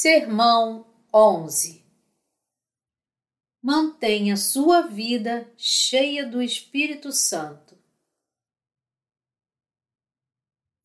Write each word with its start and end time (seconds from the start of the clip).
Sermão 0.00 0.86
11 1.12 1.84
Mantenha 3.60 4.36
sua 4.36 4.82
vida 4.82 5.52
cheia 5.56 6.24
do 6.24 6.40
Espírito 6.40 7.10
Santo. 7.10 7.76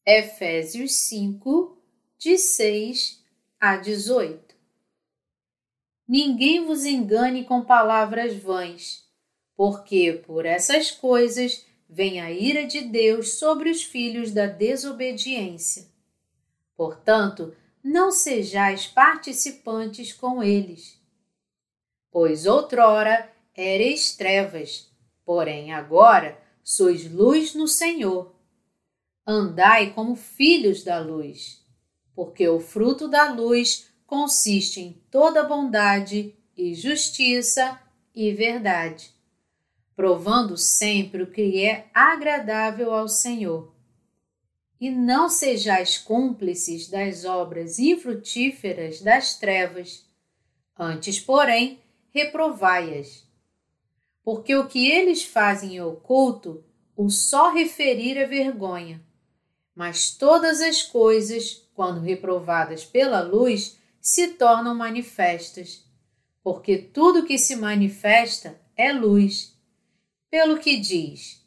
Efésios 0.03 0.95
5, 0.95 1.77
de 2.17 2.39
6 2.39 3.23
a 3.59 3.77
18 3.77 4.55
Ninguém 6.07 6.65
vos 6.65 6.83
engane 6.83 7.45
com 7.45 7.63
palavras 7.63 8.35
vãs, 8.35 9.07
porque 9.55 10.23
por 10.25 10.43
essas 10.43 10.89
coisas 10.89 11.63
vem 11.87 12.19
a 12.19 12.31
ira 12.31 12.65
de 12.65 12.81
Deus 12.81 13.33
sobre 13.33 13.69
os 13.69 13.83
filhos 13.83 14.31
da 14.31 14.47
desobediência. 14.47 15.85
Portanto, 16.75 17.55
não 17.83 18.11
sejais 18.11 18.87
participantes 18.87 20.13
com 20.13 20.41
eles. 20.41 20.97
Pois 22.09 22.45
outrora 22.45 23.29
ereis 23.55 24.15
trevas, 24.15 24.89
porém 25.25 25.73
agora 25.73 26.39
sois 26.63 27.11
luz 27.11 27.53
no 27.53 27.67
Senhor. 27.67 28.33
Andai 29.27 29.91
como 29.91 30.15
filhos 30.15 30.83
da 30.83 30.99
luz, 30.99 31.61
porque 32.15 32.47
o 32.47 32.59
fruto 32.59 33.07
da 33.07 33.31
luz 33.31 33.91
consiste 34.05 34.79
em 34.79 34.93
toda 35.11 35.43
bondade 35.43 36.33
e 36.55 36.73
justiça 36.73 37.79
e 38.15 38.31
verdade, 38.31 39.11
provando 39.95 40.55
sempre 40.55 41.23
o 41.23 41.31
que 41.31 41.65
é 41.65 41.89
agradável 41.93 42.93
ao 42.93 43.07
Senhor 43.07 43.72
e 44.83 44.91
não 44.91 45.29
sejais 45.29 45.97
cúmplices 45.97 46.89
das 46.89 47.23
obras 47.23 47.79
infrutíferas 47.79 48.99
das 48.99 49.37
trevas. 49.37 50.05
Antes, 50.77 51.21
porém, 51.21 51.79
reprovai-as. 52.09 53.25
Porque 54.25 54.53
o 54.53 54.67
que 54.67 54.91
eles 54.91 55.23
fazem 55.23 55.75
em 55.75 55.81
oculto, 55.81 56.65
o 56.97 57.09
só 57.09 57.49
referir 57.49 58.17
é 58.17 58.25
vergonha. 58.25 59.01
Mas 59.73 60.11
todas 60.17 60.59
as 60.59 60.83
coisas, 60.83 61.65
quando 61.73 62.01
reprovadas 62.01 62.83
pela 62.83 63.21
luz, 63.21 63.79
se 64.01 64.33
tornam 64.33 64.75
manifestas, 64.75 65.89
porque 66.43 66.77
tudo 66.77 67.23
que 67.23 67.37
se 67.37 67.55
manifesta 67.55 68.59
é 68.75 68.91
luz. 68.91 69.57
Pelo 70.29 70.59
que 70.59 70.75
diz: 70.75 71.41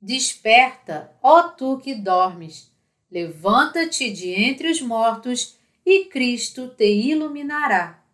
Desperta, 0.00 1.14
ó 1.22 1.50
tu 1.50 1.76
que 1.76 1.94
dormes, 1.94 2.67
Levanta-te 3.10 4.10
de 4.10 4.30
entre 4.30 4.70
os 4.70 4.82
mortos 4.82 5.56
e 5.84 6.04
Cristo 6.04 6.68
te 6.68 6.84
iluminará. 6.84 8.04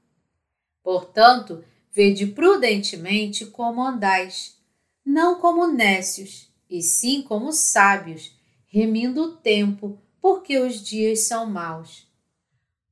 Portanto, 0.82 1.64
vede 1.92 2.28
prudentemente 2.28 3.46
como 3.46 3.82
andais, 3.82 4.56
não 5.04 5.40
como 5.40 5.66
nécios, 5.66 6.48
e 6.70 6.80
sim 6.82 7.22
como 7.22 7.52
sábios, 7.52 8.36
remindo 8.66 9.22
o 9.22 9.36
tempo, 9.36 9.98
porque 10.20 10.58
os 10.58 10.82
dias 10.82 11.26
são 11.26 11.46
maus. 11.46 12.08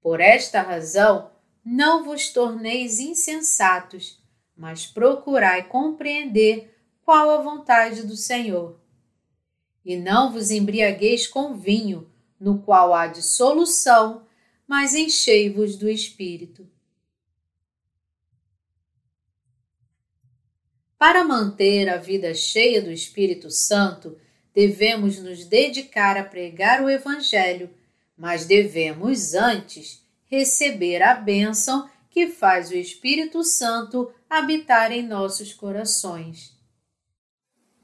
Por 0.00 0.20
esta 0.20 0.60
razão, 0.62 1.30
não 1.64 2.04
vos 2.04 2.28
torneis 2.30 2.98
insensatos, 2.98 4.20
mas 4.56 4.86
procurai 4.86 5.64
compreender 5.68 6.76
qual 7.04 7.30
a 7.30 7.40
vontade 7.40 8.02
do 8.02 8.16
Senhor. 8.16 8.81
E 9.84 9.96
não 9.96 10.32
vos 10.32 10.50
embriagueis 10.50 11.26
com 11.26 11.56
vinho, 11.56 12.10
no 12.38 12.62
qual 12.62 12.94
há 12.94 13.06
dissolução, 13.06 14.26
mas 14.66 14.94
enchei-vos 14.94 15.76
do 15.76 15.88
Espírito. 15.88 16.68
Para 20.98 21.24
manter 21.24 21.88
a 21.88 21.96
vida 21.96 22.32
cheia 22.32 22.80
do 22.80 22.92
Espírito 22.92 23.50
Santo, 23.50 24.16
devemos 24.54 25.18
nos 25.18 25.44
dedicar 25.44 26.16
a 26.16 26.22
pregar 26.22 26.82
o 26.82 26.88
Evangelho, 26.88 27.70
mas 28.16 28.46
devemos 28.46 29.34
antes 29.34 30.06
receber 30.26 31.02
a 31.02 31.14
bênção 31.14 31.90
que 32.08 32.28
faz 32.28 32.70
o 32.70 32.74
Espírito 32.74 33.42
Santo 33.42 34.12
habitar 34.30 34.92
em 34.92 35.02
nossos 35.02 35.52
corações. 35.52 36.56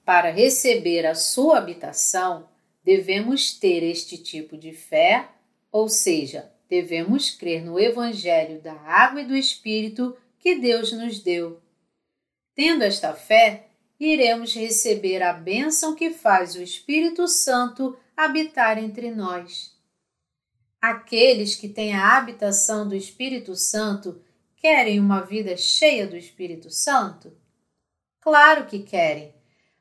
Para 0.08 0.30
receber 0.30 1.04
a 1.04 1.14
sua 1.14 1.58
habitação, 1.58 2.48
devemos 2.82 3.52
ter 3.52 3.82
este 3.82 4.16
tipo 4.16 4.56
de 4.56 4.72
fé, 4.72 5.28
ou 5.70 5.86
seja, 5.86 6.50
devemos 6.66 7.28
crer 7.28 7.62
no 7.62 7.78
Evangelho 7.78 8.58
da 8.58 8.72
água 8.72 9.20
e 9.20 9.26
do 9.26 9.36
Espírito 9.36 10.16
que 10.38 10.54
Deus 10.54 10.92
nos 10.92 11.20
deu. 11.20 11.60
Tendo 12.54 12.84
esta 12.84 13.12
fé, 13.12 13.66
iremos 14.00 14.54
receber 14.54 15.22
a 15.22 15.34
bênção 15.34 15.94
que 15.94 16.08
faz 16.08 16.54
o 16.54 16.62
Espírito 16.62 17.28
Santo 17.28 17.94
habitar 18.16 18.82
entre 18.82 19.10
nós. 19.10 19.76
Aqueles 20.80 21.54
que 21.54 21.68
têm 21.68 21.92
a 21.92 22.16
habitação 22.16 22.88
do 22.88 22.94
Espírito 22.94 23.54
Santo 23.54 24.22
querem 24.56 25.00
uma 25.00 25.20
vida 25.20 25.54
cheia 25.54 26.06
do 26.06 26.16
Espírito 26.16 26.70
Santo? 26.70 27.36
Claro 28.22 28.64
que 28.64 28.78
querem 28.78 29.36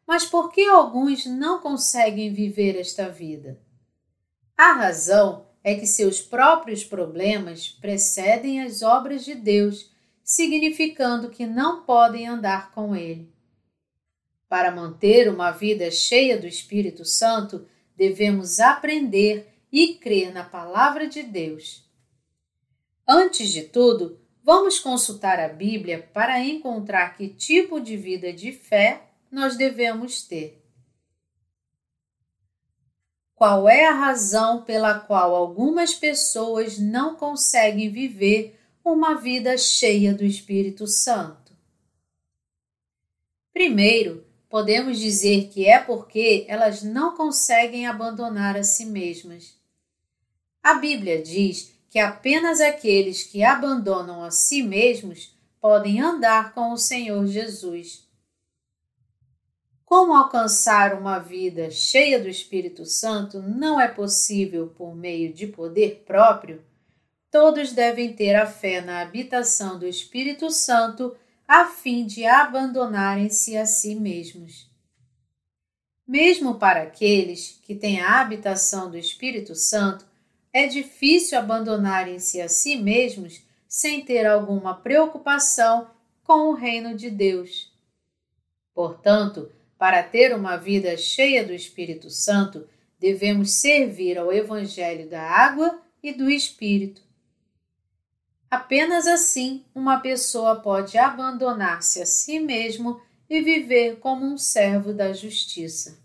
mas 0.08 0.26
por 0.26 0.52
que 0.52 0.66
alguns 0.66 1.26
não 1.26 1.60
conseguem 1.60 2.32
viver 2.34 2.80
esta 2.80 3.10
vida? 3.10 3.60
A 4.58 4.72
razão 4.72 5.46
é 5.62 5.76
que 5.76 5.86
seus 5.86 6.22
próprios 6.22 6.82
problemas 6.86 7.68
precedem 7.68 8.62
as 8.62 8.82
obras 8.82 9.26
de 9.26 9.36
Deus, 9.36 9.92
significando 10.24 11.30
que 11.30 11.46
não 11.46 11.84
podem 11.84 12.26
andar 12.26 12.72
com 12.72 12.96
Ele. 12.96 13.30
Para 14.48 14.72
manter 14.72 15.30
uma 15.30 15.52
vida 15.52 15.92
cheia 15.92 16.40
do 16.40 16.48
Espírito 16.48 17.04
Santo, 17.04 17.68
devemos 17.98 18.62
aprender 18.62 19.54
e 19.70 19.96
crer 19.96 20.34
na 20.34 20.46
Palavra 20.46 21.06
de 21.06 21.22
Deus. 21.22 21.86
Antes 23.06 23.52
de 23.52 23.64
tudo, 23.64 24.22
vamos 24.42 24.80
consultar 24.80 25.38
a 25.38 25.50
Bíblia 25.50 26.10
para 26.14 26.40
encontrar 26.40 27.18
que 27.18 27.28
tipo 27.28 27.82
de 27.82 27.98
vida 27.98 28.32
de 28.32 28.54
fé 28.54 29.07
nós 29.32 29.56
devemos 29.56 30.22
ter. 30.22 30.64
Qual 33.36 33.70
é 33.70 33.86
a 33.86 33.94
razão 33.94 34.64
pela 34.64 35.00
qual 35.00 35.36
algumas 35.36 35.94
pessoas 35.94 36.80
não 36.80 37.16
conseguem 37.16 37.90
viver 37.90 38.60
uma 38.84 39.14
vida 39.14 39.58
cheia 39.58 40.14
do 40.14 40.24
Espírito 40.24 40.88
Santo? 40.88 41.52
Primeiro, 43.54 44.26
podemos 44.50 44.98
dizer 44.98 45.50
que 45.50 45.68
é 45.68 45.78
porque 45.78 46.46
elas 46.48 46.82
não 46.82 47.16
conseguem 47.16 47.86
abandonar 47.86 48.58
a 48.58 48.64
si 48.64 48.86
mesmas. 48.86 49.56
A 50.64 50.76
Bíblia 50.76 51.22
diz 51.22 51.72
que 51.90 52.00
apenas 52.00 52.60
aqueles 52.60 53.24
que 53.24 53.44
abandonam 53.44 54.24
a 54.24 54.32
si 54.32 54.64
mesmos 54.64 55.36
podem 55.62 56.02
andar 56.02 56.54
com 56.54 56.72
o 56.72 56.78
Senhor 56.78 57.26
Jesus. 57.28 58.07
Como 59.88 60.14
alcançar 60.14 61.00
uma 61.00 61.18
vida 61.18 61.72
cheia 61.72 62.20
do 62.20 62.28
Espírito 62.28 62.84
Santo 62.84 63.42
não 63.42 63.80
é 63.80 63.88
possível 63.88 64.68
por 64.68 64.94
meio 64.94 65.32
de 65.34 65.48
poder 65.48 66.04
próprio, 66.06 66.62
todos 67.32 67.72
devem 67.72 68.12
ter 68.12 68.36
a 68.36 68.46
fé 68.46 68.82
na 68.82 69.00
habitação 69.00 69.80
do 69.80 69.88
Espírito 69.88 70.52
Santo 70.52 71.16
a 71.48 71.68
fim 71.68 72.06
de 72.06 72.26
abandonarem-se 72.26 73.56
a 73.56 73.66
si 73.66 73.96
mesmos. 73.96 74.70
Mesmo 76.06 76.56
para 76.56 76.82
aqueles 76.82 77.58
que 77.64 77.74
têm 77.74 78.02
a 78.02 78.20
habitação 78.20 78.92
do 78.92 78.98
Espírito 78.98 79.56
Santo, 79.56 80.06
é 80.52 80.68
difícil 80.68 81.40
abandonarem-se 81.40 82.42
a 82.42 82.50
si 82.50 82.76
mesmos 82.76 83.42
sem 83.70 84.04
ter 84.04 84.28
alguma 84.28 84.74
preocupação 84.74 85.90
com 86.26 86.50
o 86.50 86.54
reino 86.54 86.94
de 86.94 87.10
Deus. 87.10 87.72
Portanto, 88.74 89.50
para 89.78 90.02
ter 90.02 90.36
uma 90.36 90.58
vida 90.58 90.98
cheia 90.98 91.46
do 91.46 91.54
Espírito 91.54 92.10
Santo, 92.10 92.68
devemos 93.00 93.56
servir 93.56 94.18
ao 94.18 94.34
Evangelho 94.34 95.10
da 95.10 95.22
água 95.22 95.80
e 96.02 96.12
do 96.12 96.30
Espírito. 96.30 97.02
Apenas 98.50 99.06
assim 99.06 99.66
uma 99.76 100.00
pessoa 100.00 100.56
pode 100.56 100.98
abandonar-se 100.98 102.02
a 102.02 102.06
si 102.06 102.40
mesmo 102.40 103.02
e 103.30 103.42
viver 103.42 103.98
como 103.98 104.26
um 104.26 104.38
servo 104.38 104.94
da 104.94 105.12
justiça. 105.12 106.00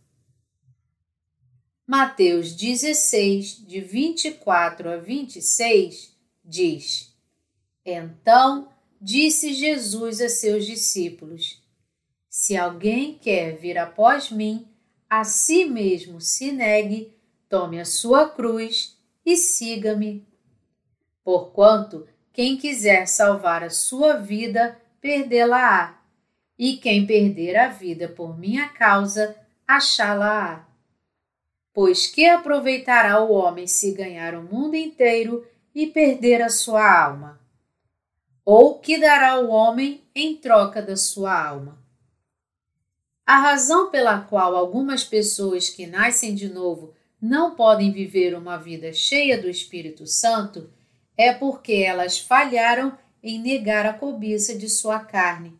Mateus 1.87 2.53
16, 2.53 3.67
de 3.67 3.81
24 3.81 4.91
a 4.91 4.97
26, 4.97 6.17
diz: 6.45 7.15
Então 7.85 8.69
disse 9.01 9.55
Jesus 9.55 10.21
a 10.21 10.29
seus 10.29 10.67
discípulos: 10.67 11.62
se 12.33 12.57
alguém 12.57 13.19
quer 13.19 13.59
vir 13.59 13.77
após 13.77 14.31
mim, 14.31 14.67
a 15.09 15.23
si 15.23 15.67
mesmo 15.67 16.19
se 16.19 16.51
negue, 16.51 17.15
tome 17.47 17.79
a 17.79 17.85
sua 17.85 18.27
cruz 18.27 18.99
e 19.25 19.37
siga-me. 19.37 20.27
Porquanto, 21.23 22.09
quem 22.33 22.57
quiser 22.57 23.07
salvar 23.07 23.63
a 23.63 23.69
sua 23.69 24.15
vida, 24.15 24.81
perdê-la-á, 24.99 26.01
e 26.59 26.79
quem 26.79 27.07
perder 27.07 27.55
a 27.55 27.69
vida 27.69 28.09
por 28.09 28.39
minha 28.39 28.67
causa, 28.71 29.37
achá-la-á. 29.69 30.67
Pois 31.75 32.07
que 32.07 32.25
aproveitará 32.25 33.21
o 33.21 33.31
homem 33.31 33.67
se 33.67 33.93
ganhar 33.93 34.35
o 34.35 34.43
mundo 34.43 34.75
inteiro 34.75 35.47
e 35.75 35.87
perder 35.87 36.41
a 36.41 36.49
sua 36.49 37.05
alma? 37.05 37.39
Ou 38.43 38.79
que 38.79 38.97
dará 38.97 39.39
o 39.39 39.51
homem 39.51 40.03
em 40.15 40.35
troca 40.35 40.81
da 40.81 40.97
sua 40.97 41.39
alma? 41.39 41.82
A 43.27 43.39
razão 43.39 43.91
pela 43.91 44.21
qual 44.21 44.57
algumas 44.57 45.05
pessoas 45.05 45.71
que 45.71 45.87
nascem 45.87 46.35
de 46.35 46.49
novo 46.49 46.93
não 47.21 47.55
podem 47.55 47.93
viver 47.93 48.37
uma 48.37 48.57
vida 48.57 48.93
cheia 48.93 49.41
do 49.41 49.49
Espírito 49.49 50.07
Santo 50.07 50.69
é 51.17 51.33
porque 51.33 51.75
elas 51.75 52.19
falharam 52.19 52.99
em 53.23 53.41
negar 53.41 53.87
a 53.87 53.93
cobiça 53.93 54.57
de 54.57 54.69
sua 54.69 54.99
carne. 54.99 55.57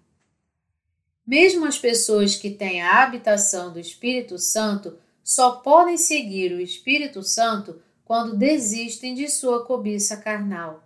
Mesmo 1.25 1.65
as 1.65 1.79
pessoas 1.79 2.35
que 2.35 2.51
têm 2.51 2.83
a 2.83 3.03
habitação 3.05 3.73
do 3.73 3.79
Espírito 3.79 4.39
Santo 4.39 4.99
só 5.23 5.53
podem 5.53 5.97
seguir 5.97 6.53
o 6.53 6.61
Espírito 6.61 7.23
Santo 7.23 7.81
quando 8.05 8.37
desistem 8.37 9.15
de 9.15 9.29
sua 9.29 9.65
cobiça 9.65 10.17
carnal. 10.17 10.83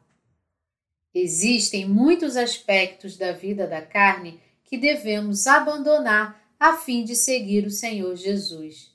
Existem 1.14 1.88
muitos 1.88 2.36
aspectos 2.36 3.16
da 3.16 3.32
vida 3.32 3.66
da 3.66 3.80
carne 3.80 4.38
que 4.62 4.76
devemos 4.76 5.46
abandonar 5.46 6.45
a 6.58 6.76
fim 6.76 7.04
de 7.04 7.14
seguir 7.14 7.66
o 7.66 7.70
Senhor 7.70 8.16
Jesus. 8.16 8.94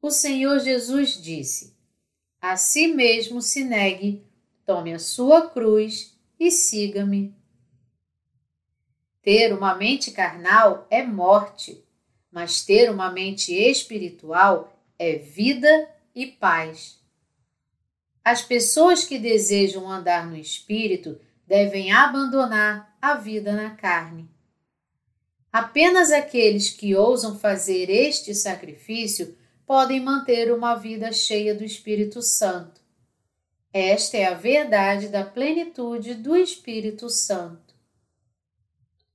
O 0.00 0.10
Senhor 0.10 0.60
Jesus 0.60 1.20
disse: 1.20 1.76
A 2.40 2.56
si 2.56 2.88
mesmo 2.88 3.40
se 3.40 3.64
negue, 3.64 4.24
tome 4.64 4.92
a 4.92 4.98
sua 4.98 5.48
cruz 5.48 6.16
e 6.38 6.50
siga-me. 6.50 7.34
Ter 9.22 9.52
uma 9.52 9.74
mente 9.74 10.12
carnal 10.12 10.86
é 10.88 11.02
morte, 11.02 11.84
mas 12.30 12.64
ter 12.64 12.90
uma 12.90 13.10
mente 13.10 13.52
espiritual 13.52 14.72
é 14.98 15.16
vida 15.16 15.90
e 16.14 16.26
paz. 16.26 17.00
As 18.24 18.42
pessoas 18.42 19.04
que 19.04 19.18
desejam 19.18 19.90
andar 19.90 20.26
no 20.26 20.36
espírito 20.36 21.18
devem 21.46 21.92
abandonar 21.92 22.96
a 23.00 23.14
vida 23.14 23.52
na 23.52 23.70
carne. 23.70 24.28
Apenas 25.58 26.12
aqueles 26.12 26.68
que 26.68 26.94
ousam 26.94 27.38
fazer 27.38 27.88
este 27.88 28.34
sacrifício 28.34 29.34
podem 29.64 29.98
manter 29.98 30.52
uma 30.52 30.74
vida 30.74 31.10
cheia 31.12 31.54
do 31.54 31.64
Espírito 31.64 32.20
Santo. 32.20 32.78
Esta 33.72 34.18
é 34.18 34.26
a 34.26 34.34
verdade 34.34 35.08
da 35.08 35.24
plenitude 35.24 36.12
do 36.12 36.36
Espírito 36.36 37.08
Santo. 37.08 37.74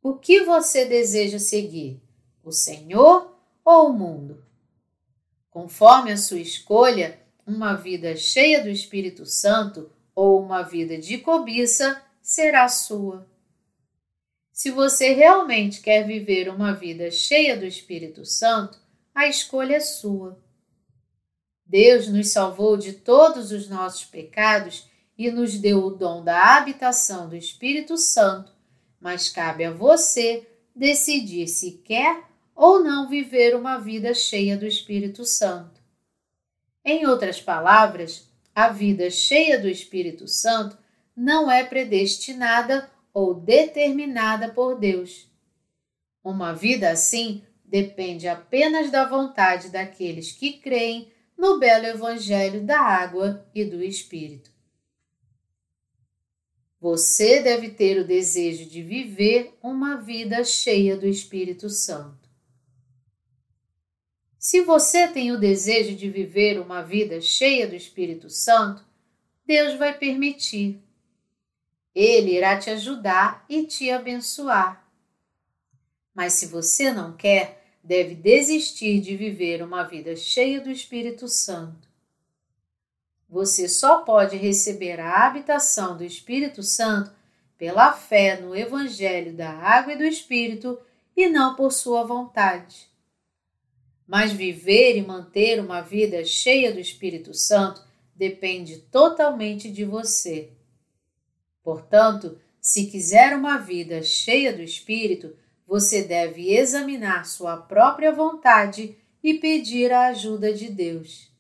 O 0.02 0.16
que 0.16 0.44
você 0.44 0.84
deseja 0.84 1.38
seguir? 1.38 2.02
O 2.44 2.52
Senhor 2.52 3.38
ou 3.64 3.90
o 3.90 3.94
mundo? 3.94 4.44
Conforme 5.52 6.12
a 6.12 6.18
sua 6.18 6.40
escolha, 6.40 7.20
uma 7.46 7.76
vida 7.76 8.16
cheia 8.16 8.64
do 8.64 8.70
Espírito 8.70 9.28
Santo 9.28 9.92
ou 10.16 10.42
uma 10.42 10.64
vida 10.64 10.98
de 10.98 11.20
cobiça 11.20 12.02
será 12.20 12.68
sua. 12.68 13.31
Se 14.52 14.70
você 14.70 15.14
realmente 15.14 15.82
quer 15.82 16.06
viver 16.06 16.50
uma 16.50 16.74
vida 16.74 17.10
cheia 17.10 17.58
do 17.58 17.66
Espírito 17.66 18.26
Santo, 18.26 18.80
a 19.16 19.28
escolha 19.28 19.76
é 19.76 19.80
sua. 19.80 20.40
Deus 21.66 22.08
nos 22.08 22.30
salvou 22.30 22.76
de 22.76 22.94
todos 22.94 23.52
os 23.52 23.70
nossos 23.70 24.04
pecados 24.06 24.88
e 25.18 25.32
nos 25.32 25.58
deu 25.58 25.86
o 25.86 25.92
dom 25.92 26.24
da 26.24 26.58
habitação 26.58 27.30
do 27.30 27.36
Espírito 27.36 27.98
Santo, 27.98 28.52
mas 29.00 29.30
cabe 29.30 29.64
a 29.64 29.72
você 29.72 30.48
decidir 30.76 31.48
se 31.48 31.72
quer 31.84 32.24
ou 32.56 32.84
não 32.84 33.08
viver 33.08 33.56
uma 33.56 33.78
vida 33.78 34.14
cheia 34.14 34.58
do 34.58 34.66
Espírito 34.66 35.24
Santo. 35.24 35.82
Em 36.84 37.06
outras 37.06 37.40
palavras, 37.40 38.30
a 38.54 38.70
vida 38.70 39.10
cheia 39.10 39.60
do 39.60 39.70
Espírito 39.70 40.28
Santo 40.28 40.78
não 41.16 41.50
é 41.50 41.64
predestinada 41.64 42.90
ou 43.14 43.34
determinada 43.34 44.50
por 44.50 44.80
Deus. 44.80 45.30
Uma 46.24 46.54
vida 46.54 46.90
assim 46.90 47.44
depende 47.66 48.28
apenas 48.28 48.92
da 48.92 49.08
vontade 49.08 49.70
daqueles 49.70 50.32
que 50.32 50.54
creem 50.54 51.12
no 51.38 51.58
belo 51.58 51.86
Evangelho 51.86 52.64
da 52.64 52.80
água 52.80 53.48
e 53.56 53.66
do 53.66 53.82
Espírito. 53.82 54.52
Você 56.80 57.42
deve 57.42 57.70
ter 57.70 58.00
o 58.00 58.08
desejo 58.08 58.66
de 58.66 58.82
viver 58.82 59.56
uma 59.62 59.98
vida 59.98 60.44
cheia 60.44 60.98
do 60.98 61.08
Espírito 61.08 61.70
Santo. 61.70 62.30
Se 64.38 64.62
você 64.62 65.08
tem 65.08 65.32
o 65.32 65.40
desejo 65.40 65.96
de 65.96 66.10
viver 66.10 66.60
uma 66.60 66.82
vida 66.82 67.22
cheia 67.22 67.68
do 67.68 67.76
Espírito 67.76 68.28
Santo, 68.28 68.84
Deus 69.46 69.78
vai 69.78 69.96
permitir. 69.96 70.82
Ele 71.94 72.36
irá 72.36 72.58
te 72.58 72.70
ajudar 72.70 73.46
e 73.50 73.64
te 73.64 73.92
abençoar. 73.92 74.88
Mas 76.14 76.34
se 76.34 76.48
você 76.48 76.92
não 76.92 77.16
quer, 77.16 77.62
deve 77.84 78.16
desistir 78.16 79.00
de 79.00 79.16
viver 79.16 79.64
uma 79.64 79.84
vida 79.84 80.16
cheia 80.16 80.62
do 80.62 80.70
Espírito 80.70 81.28
Santo. 81.28 81.90
Você 83.28 83.68
só 83.70 84.02
pode 84.02 84.36
receber 84.36 85.00
a 85.00 85.26
habitação 85.26 85.96
do 85.96 86.04
Espírito 86.04 86.62
Santo 86.62 87.12
pela 87.58 87.94
fé 87.94 88.40
no 88.40 88.56
Evangelho 88.56 89.34
da 89.34 89.50
Água 89.50 89.94
e 89.94 89.98
do 89.98 90.04
Espírito 90.04 90.80
e 91.16 91.30
não 91.30 91.56
por 91.56 91.72
sua 91.72 92.04
vontade. 92.04 92.90
Mas 94.06 94.34
viver 94.34 94.98
e 94.98 95.02
manter 95.02 95.60
uma 95.62 95.80
vida 95.80 96.26
cheia 96.26 96.74
do 96.74 96.80
Espírito 96.80 97.34
Santo 97.34 97.82
depende 98.14 98.80
totalmente 98.92 99.72
de 99.72 99.86
você. 99.86 100.52
Portanto, 101.64 102.40
se 102.60 102.86
quiser 102.88 103.36
uma 103.36 103.58
vida 103.58 104.04
cheia 104.04 104.54
do 104.54 104.62
Espírito, 104.62 105.36
você 105.68 106.04
deve 106.04 106.54
examinar 106.54 107.26
sua 107.26 107.58
própria 107.58 108.12
vontade 108.12 108.98
e 109.24 109.36
pedir 109.36 109.92
a 109.92 110.08
ajuda 110.08 110.54
de 110.54 110.70
Deus. 110.70 111.32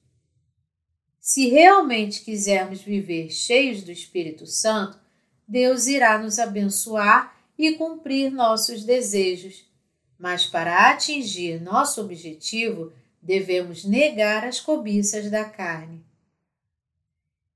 Se 1.19 1.49
realmente 1.49 2.21
quisermos 2.21 2.81
viver 2.81 3.29
cheios 3.29 3.83
do 3.83 3.91
Espírito 3.91 4.47
Santo, 4.47 4.99
Deus 5.47 5.85
irá 5.85 6.17
nos 6.17 6.39
abençoar 6.39 7.37
e 7.57 7.73
cumprir 7.73 8.31
nossos 8.31 8.83
desejos. 8.83 9.69
Mas 10.17 10.45
para 10.45 10.89
atingir 10.89 11.61
nosso 11.61 12.01
objetivo, 12.01 12.91
devemos 13.21 13.83
negar 13.83 14.45
as 14.45 14.59
cobiças 14.59 15.29
da 15.29 15.45
carne. 15.45 16.03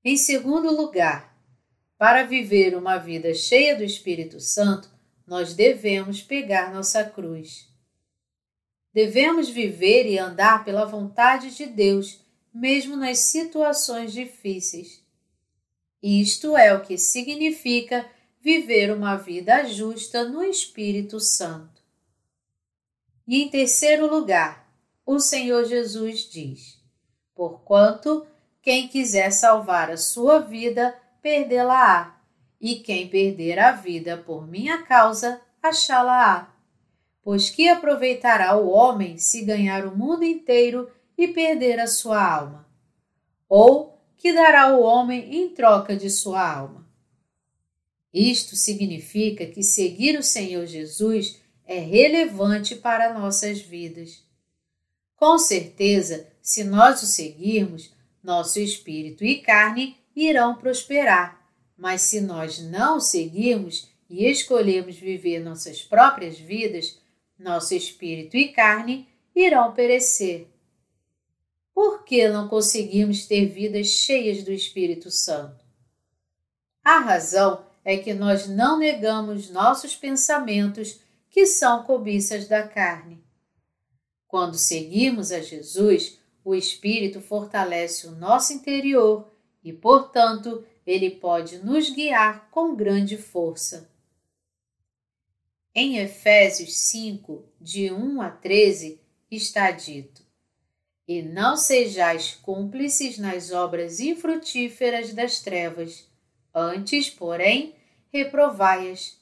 Em 0.04 0.16
segundo 0.16 0.70
lugar, 0.70 1.35
para 1.98 2.24
viver 2.24 2.76
uma 2.76 2.98
vida 2.98 3.32
cheia 3.34 3.74
do 3.74 3.82
Espírito 3.82 4.40
Santo, 4.40 4.90
nós 5.26 5.54
devemos 5.54 6.22
pegar 6.22 6.72
nossa 6.72 7.04
cruz. 7.04 7.68
Devemos 8.92 9.48
viver 9.48 10.06
e 10.06 10.18
andar 10.18 10.64
pela 10.64 10.84
vontade 10.84 11.54
de 11.54 11.66
Deus, 11.66 12.20
mesmo 12.52 12.96
nas 12.96 13.18
situações 13.18 14.12
difíceis. 14.12 15.04
Isto 16.02 16.56
é 16.56 16.74
o 16.74 16.82
que 16.82 16.96
significa 16.96 18.08
viver 18.40 18.92
uma 18.92 19.16
vida 19.16 19.64
justa 19.64 20.24
no 20.24 20.42
Espírito 20.44 21.18
Santo. 21.18 21.82
E 23.26 23.42
em 23.42 23.48
terceiro 23.48 24.08
lugar, 24.08 24.72
o 25.04 25.18
Senhor 25.18 25.64
Jesus 25.64 26.30
diz: 26.30 26.80
Porquanto 27.34 28.26
quem 28.62 28.88
quiser 28.88 29.30
salvar 29.30 29.90
a 29.90 29.96
sua 29.96 30.38
vida, 30.38 30.96
perdê-la-á 31.22 32.20
e 32.60 32.76
quem 32.76 33.08
perder 33.08 33.58
a 33.58 33.72
vida 33.72 34.16
por 34.16 34.46
minha 34.46 34.82
causa, 34.82 35.40
achá-la-á. 35.62 36.54
Pois 37.22 37.50
que 37.50 37.68
aproveitará 37.68 38.56
o 38.56 38.68
homem 38.68 39.18
se 39.18 39.42
ganhar 39.42 39.86
o 39.86 39.96
mundo 39.96 40.24
inteiro 40.24 40.90
e 41.18 41.28
perder 41.28 41.80
a 41.80 41.86
sua 41.86 42.22
alma? 42.22 42.66
Ou 43.48 44.00
que 44.16 44.32
dará 44.32 44.76
o 44.76 44.82
homem 44.82 45.36
em 45.36 45.48
troca 45.48 45.96
de 45.96 46.08
sua 46.08 46.48
alma? 46.48 46.86
Isto 48.12 48.56
significa 48.56 49.44
que 49.46 49.62
seguir 49.62 50.18
o 50.18 50.22
Senhor 50.22 50.66
Jesus 50.66 51.40
é 51.66 51.78
relevante 51.78 52.76
para 52.76 53.12
nossas 53.12 53.60
vidas. 53.60 54.24
Com 55.16 55.38
certeza, 55.38 56.28
se 56.40 56.62
nós 56.62 57.02
o 57.02 57.06
seguirmos, 57.06 57.92
nosso 58.22 58.58
espírito 58.58 59.24
e 59.24 59.40
carne 59.40 59.96
irão 60.16 60.56
prosperar 60.56 61.46
mas 61.76 62.02
se 62.02 62.20
nós 62.20 62.58
não 62.58 62.98
seguirmos 62.98 63.88
e 64.08 64.24
escolhermos 64.24 64.96
viver 64.96 65.40
nossas 65.40 65.82
próprias 65.82 66.38
vidas, 66.38 66.98
nosso 67.38 67.74
espírito 67.74 68.36
e 68.36 68.48
carne 68.48 69.06
irão 69.34 69.72
perecer. 69.72 70.48
Por 71.74 72.04
que 72.04 72.26
não 72.28 72.48
conseguimos 72.48 73.26
ter 73.26 73.46
vidas 73.46 73.88
cheias 73.88 74.42
do 74.42 74.50
Espírito 74.50 75.10
Santo? 75.10 75.62
A 76.82 77.00
razão 77.00 77.66
é 77.84 77.98
que 77.98 78.14
nós 78.14 78.48
não 78.48 78.78
negamos 78.78 79.50
nossos 79.50 79.94
pensamentos, 79.94 81.00
que 81.28 81.44
são 81.44 81.82
cobiças 81.82 82.48
da 82.48 82.66
carne. 82.66 83.22
Quando 84.26 84.56
seguimos 84.56 85.30
a 85.30 85.40
Jesus, 85.40 86.18
o 86.42 86.54
Espírito 86.54 87.20
fortalece 87.20 88.06
o 88.06 88.12
nosso 88.12 88.54
interior 88.54 89.30
e, 89.66 89.72
portanto, 89.72 90.64
ele 90.86 91.10
pode 91.10 91.58
nos 91.58 91.90
guiar 91.90 92.48
com 92.52 92.76
grande 92.76 93.16
força. 93.18 93.90
Em 95.74 95.98
Efésios 95.98 96.76
5, 96.76 97.44
de 97.60 97.90
1 97.90 98.22
a 98.22 98.30
13, 98.30 99.00
está 99.28 99.72
dito: 99.72 100.22
E 101.08 101.20
não 101.20 101.56
sejais 101.56 102.36
cúmplices 102.36 103.18
nas 103.18 103.50
obras 103.50 103.98
infrutíferas 103.98 105.12
das 105.12 105.40
trevas, 105.40 106.08
antes, 106.54 107.10
porém, 107.10 107.74
reprovai-as, 108.12 109.18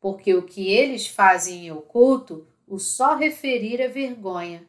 porque 0.00 0.32
o 0.32 0.40
que 0.42 0.70
eles 0.70 1.06
fazem 1.06 1.66
em 1.66 1.70
oculto, 1.70 2.46
o 2.66 2.78
só 2.78 3.14
referir 3.14 3.78
é 3.78 3.88
vergonha. 3.88 4.66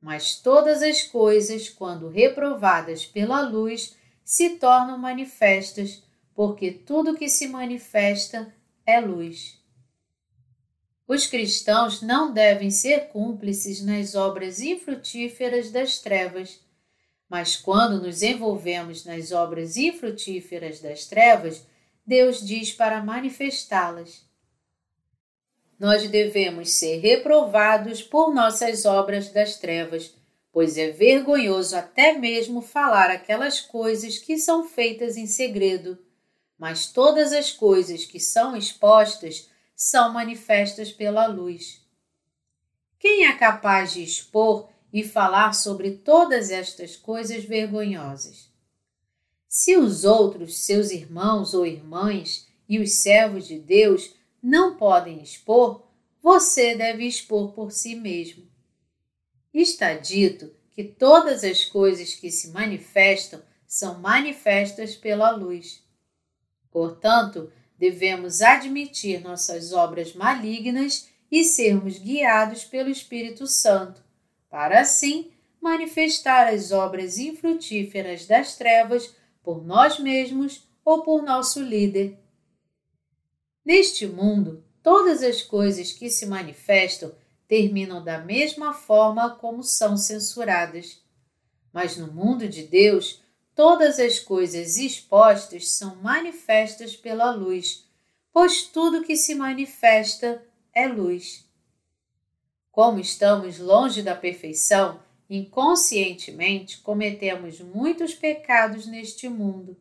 Mas 0.00 0.36
todas 0.36 0.80
as 0.80 1.02
coisas, 1.02 1.68
quando 1.68 2.08
reprovadas 2.08 3.04
pela 3.04 3.40
luz, 3.40 3.96
se 4.24 4.56
tornam 4.56 4.96
manifestas, 4.96 6.02
porque 6.34 6.70
tudo 6.70 7.14
que 7.14 7.28
se 7.28 7.46
manifesta 7.46 8.52
é 8.86 8.98
luz. 9.00 9.62
Os 11.06 11.26
cristãos 11.26 12.00
não 12.00 12.32
devem 12.32 12.70
ser 12.70 13.08
cúmplices 13.08 13.82
nas 13.82 14.14
obras 14.14 14.60
infrutíferas 14.60 15.70
das 15.70 15.98
trevas, 15.98 16.60
mas 17.28 17.56
quando 17.56 18.00
nos 18.00 18.22
envolvemos 18.22 19.04
nas 19.04 19.30
obras 19.30 19.76
infrutíferas 19.76 20.80
das 20.80 21.06
trevas, 21.06 21.66
Deus 22.06 22.40
diz 22.44 22.72
para 22.72 23.02
manifestá-las. 23.02 24.24
Nós 25.78 26.08
devemos 26.08 26.70
ser 26.72 27.00
reprovados 27.00 28.02
por 28.02 28.32
nossas 28.32 28.84
obras 28.86 29.28
das 29.30 29.56
trevas, 29.56 30.14
pois 30.54 30.78
é 30.78 30.90
vergonhoso 30.92 31.76
até 31.76 32.16
mesmo 32.16 32.62
falar 32.62 33.10
aquelas 33.10 33.60
coisas 33.60 34.18
que 34.18 34.38
são 34.38 34.64
feitas 34.64 35.16
em 35.16 35.26
segredo, 35.26 35.98
mas 36.56 36.86
todas 36.86 37.32
as 37.32 37.50
coisas 37.50 38.04
que 38.04 38.20
são 38.20 38.56
expostas 38.56 39.50
são 39.74 40.12
manifestas 40.12 40.92
pela 40.92 41.26
luz. 41.26 41.84
Quem 43.00 43.26
é 43.26 43.36
capaz 43.36 43.94
de 43.94 44.04
expor 44.04 44.68
e 44.92 45.02
falar 45.02 45.54
sobre 45.54 45.90
todas 45.90 46.52
estas 46.52 46.94
coisas 46.94 47.44
vergonhosas? 47.44 48.48
Se 49.48 49.76
os 49.76 50.04
outros, 50.04 50.64
seus 50.64 50.92
irmãos 50.92 51.52
ou 51.52 51.66
irmãs 51.66 52.46
e 52.68 52.78
os 52.78 53.02
servos 53.02 53.48
de 53.48 53.58
Deus, 53.58 54.14
não 54.40 54.76
podem 54.76 55.20
expor, 55.20 55.82
você 56.22 56.76
deve 56.76 57.04
expor 57.04 57.52
por 57.54 57.72
si 57.72 57.96
mesmo. 57.96 58.53
Está 59.54 59.94
dito 59.94 60.52
que 60.72 60.82
todas 60.82 61.44
as 61.44 61.64
coisas 61.64 62.12
que 62.12 62.28
se 62.28 62.50
manifestam 62.50 63.40
são 63.64 64.00
manifestas 64.00 64.96
pela 64.96 65.30
luz. 65.30 65.80
Portanto, 66.72 67.52
devemos 67.78 68.42
admitir 68.42 69.20
nossas 69.22 69.72
obras 69.72 70.12
malignas 70.12 71.08
e 71.30 71.44
sermos 71.44 71.98
guiados 71.98 72.64
pelo 72.64 72.90
Espírito 72.90 73.46
Santo, 73.46 74.02
para 74.50 74.80
assim 74.80 75.30
manifestar 75.60 76.52
as 76.52 76.72
obras 76.72 77.18
infrutíferas 77.18 78.26
das 78.26 78.56
trevas 78.56 79.14
por 79.40 79.64
nós 79.64 80.00
mesmos 80.00 80.68
ou 80.84 81.02
por 81.02 81.22
nosso 81.22 81.62
líder. 81.62 82.18
Neste 83.64 84.06
mundo, 84.06 84.64
todas 84.82 85.22
as 85.22 85.42
coisas 85.42 85.92
que 85.92 86.10
se 86.10 86.26
manifestam 86.26 87.12
terminam 87.46 88.02
da 88.02 88.18
mesma 88.18 88.72
forma 88.72 89.30
como 89.36 89.62
são 89.62 89.96
censuradas. 89.96 91.02
Mas 91.72 91.96
no 91.96 92.12
mundo 92.12 92.48
de 92.48 92.62
Deus, 92.64 93.20
todas 93.54 93.98
as 93.98 94.18
coisas 94.18 94.76
expostas 94.76 95.72
são 95.72 95.96
manifestas 95.96 96.96
pela 96.96 97.30
luz, 97.30 97.86
pois 98.32 98.64
tudo 98.64 99.04
que 99.04 99.16
se 99.16 99.34
manifesta 99.34 100.42
é 100.72 100.88
luz. 100.88 101.44
Como 102.70 102.98
estamos 102.98 103.58
longe 103.58 104.02
da 104.02 104.16
perfeição, 104.16 105.00
inconscientemente 105.30 106.78
cometemos 106.78 107.60
muitos 107.60 108.14
pecados 108.14 108.86
neste 108.86 109.28
mundo. 109.28 109.76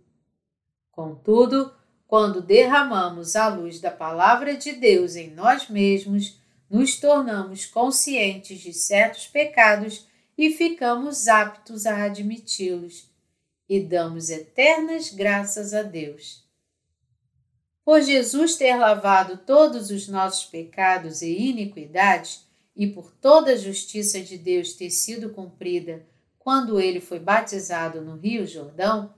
Contudo, 0.91 1.73
quando 2.07 2.39
derramamos 2.39 3.35
a 3.35 3.47
luz 3.47 3.79
da 3.79 3.89
Palavra 3.89 4.55
de 4.55 4.73
Deus 4.73 5.15
em 5.15 5.31
nós 5.31 5.67
mesmos, 5.67 6.39
nos 6.73 6.95
tornamos 6.95 7.67
conscientes 7.67 8.59
de 8.61 8.73
certos 8.73 9.27
pecados 9.27 10.07
e 10.35 10.49
ficamos 10.49 11.27
aptos 11.27 11.85
a 11.85 12.05
admiti-los 12.05 13.07
e 13.69 13.79
damos 13.79 14.31
eternas 14.31 15.11
graças 15.11 15.75
a 15.75 15.83
Deus. 15.83 16.43
Por 17.85 18.01
Jesus 18.01 18.55
ter 18.55 18.75
lavado 18.75 19.37
todos 19.45 19.91
os 19.91 20.07
nossos 20.07 20.45
pecados 20.45 21.21
e 21.21 21.31
iniquidades, 21.31 22.43
e 22.75 22.87
por 22.87 23.11
toda 23.11 23.51
a 23.51 23.55
justiça 23.55 24.19
de 24.19 24.35
Deus 24.35 24.73
ter 24.73 24.89
sido 24.89 25.29
cumprida 25.29 26.03
quando 26.39 26.81
ele 26.81 26.99
foi 26.99 27.19
batizado 27.19 28.01
no 28.01 28.15
Rio 28.15 28.47
Jordão, 28.47 29.13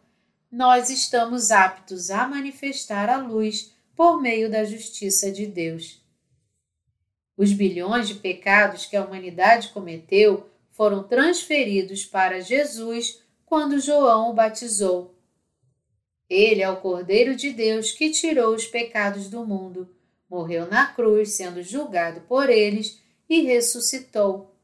nós 0.52 0.90
estamos 0.90 1.52
aptos 1.52 2.10
a 2.10 2.28
manifestar 2.28 3.10
a 3.10 3.16
luz 3.16 3.74
por 3.96 4.22
meio 4.22 4.52
da 4.52 4.66
justiça 4.66 5.32
de 5.32 5.46
Deus. 5.46 6.05
Os 7.38 7.52
bilhões 7.52 8.08
de 8.08 8.16
pecados 8.16 8.86
que 8.86 8.96
a 8.96 9.04
humanidade 9.04 9.70
cometeu 9.70 10.50
foram 10.72 11.04
transferidos 11.04 12.06
para 12.06 12.42
Jesus 12.42 13.22
quando 13.46 13.80
João 13.80 14.32
o 14.32 14.34
batizou. 14.34 15.16
Ele 16.30 16.62
é 16.62 16.70
o 16.70 16.82
Cordeiro 16.82 17.36
de 17.36 17.52
Deus 17.52 17.92
que 17.92 18.10
tirou 18.10 18.56
os 18.56 18.66
pecados 18.66 19.30
do 19.30 19.46
mundo, 19.46 19.96
morreu 20.30 20.68
na 20.68 20.88
cruz, 20.88 21.34
sendo 21.34 21.62
julgado 21.62 22.22
por 22.22 22.50
eles 22.50 23.00
e 23.30 23.42
ressuscitou. 23.42 24.56